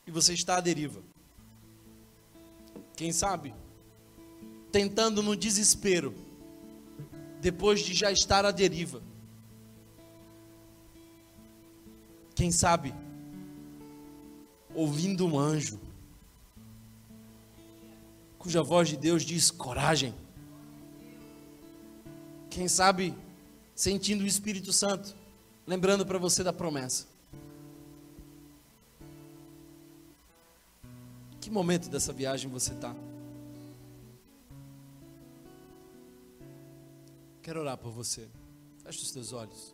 e 0.06 0.10
você 0.10 0.34
está 0.34 0.58
à 0.58 0.60
deriva. 0.60 1.02
Quem 2.94 3.10
sabe, 3.10 3.54
tentando 4.70 5.22
no 5.22 5.34
desespero, 5.34 6.14
depois 7.40 7.80
de 7.80 7.94
já 7.94 8.12
estar 8.12 8.44
à 8.44 8.50
deriva. 8.50 9.02
Quem 12.34 12.52
sabe, 12.52 12.94
ouvindo 14.74 15.26
um 15.26 15.38
anjo, 15.38 15.78
cuja 18.38 18.62
voz 18.62 18.88
de 18.88 18.96
Deus 18.96 19.22
diz: 19.22 19.50
coragem. 19.50 20.14
Quem 22.50 22.68
sabe, 22.68 23.14
sentindo 23.74 24.22
o 24.22 24.26
Espírito 24.26 24.72
Santo, 24.72 25.14
lembrando 25.66 26.06
para 26.06 26.18
você 26.18 26.44
da 26.44 26.52
promessa. 26.52 27.06
Que 31.40 31.50
momento 31.50 31.88
dessa 31.90 32.12
viagem 32.12 32.50
você 32.50 32.72
está? 32.72 32.94
Quero 37.42 37.60
orar 37.60 37.76
por 37.76 37.92
você. 37.92 38.26
Feche 38.82 39.02
os 39.02 39.10
teus 39.10 39.32
olhos. 39.34 39.73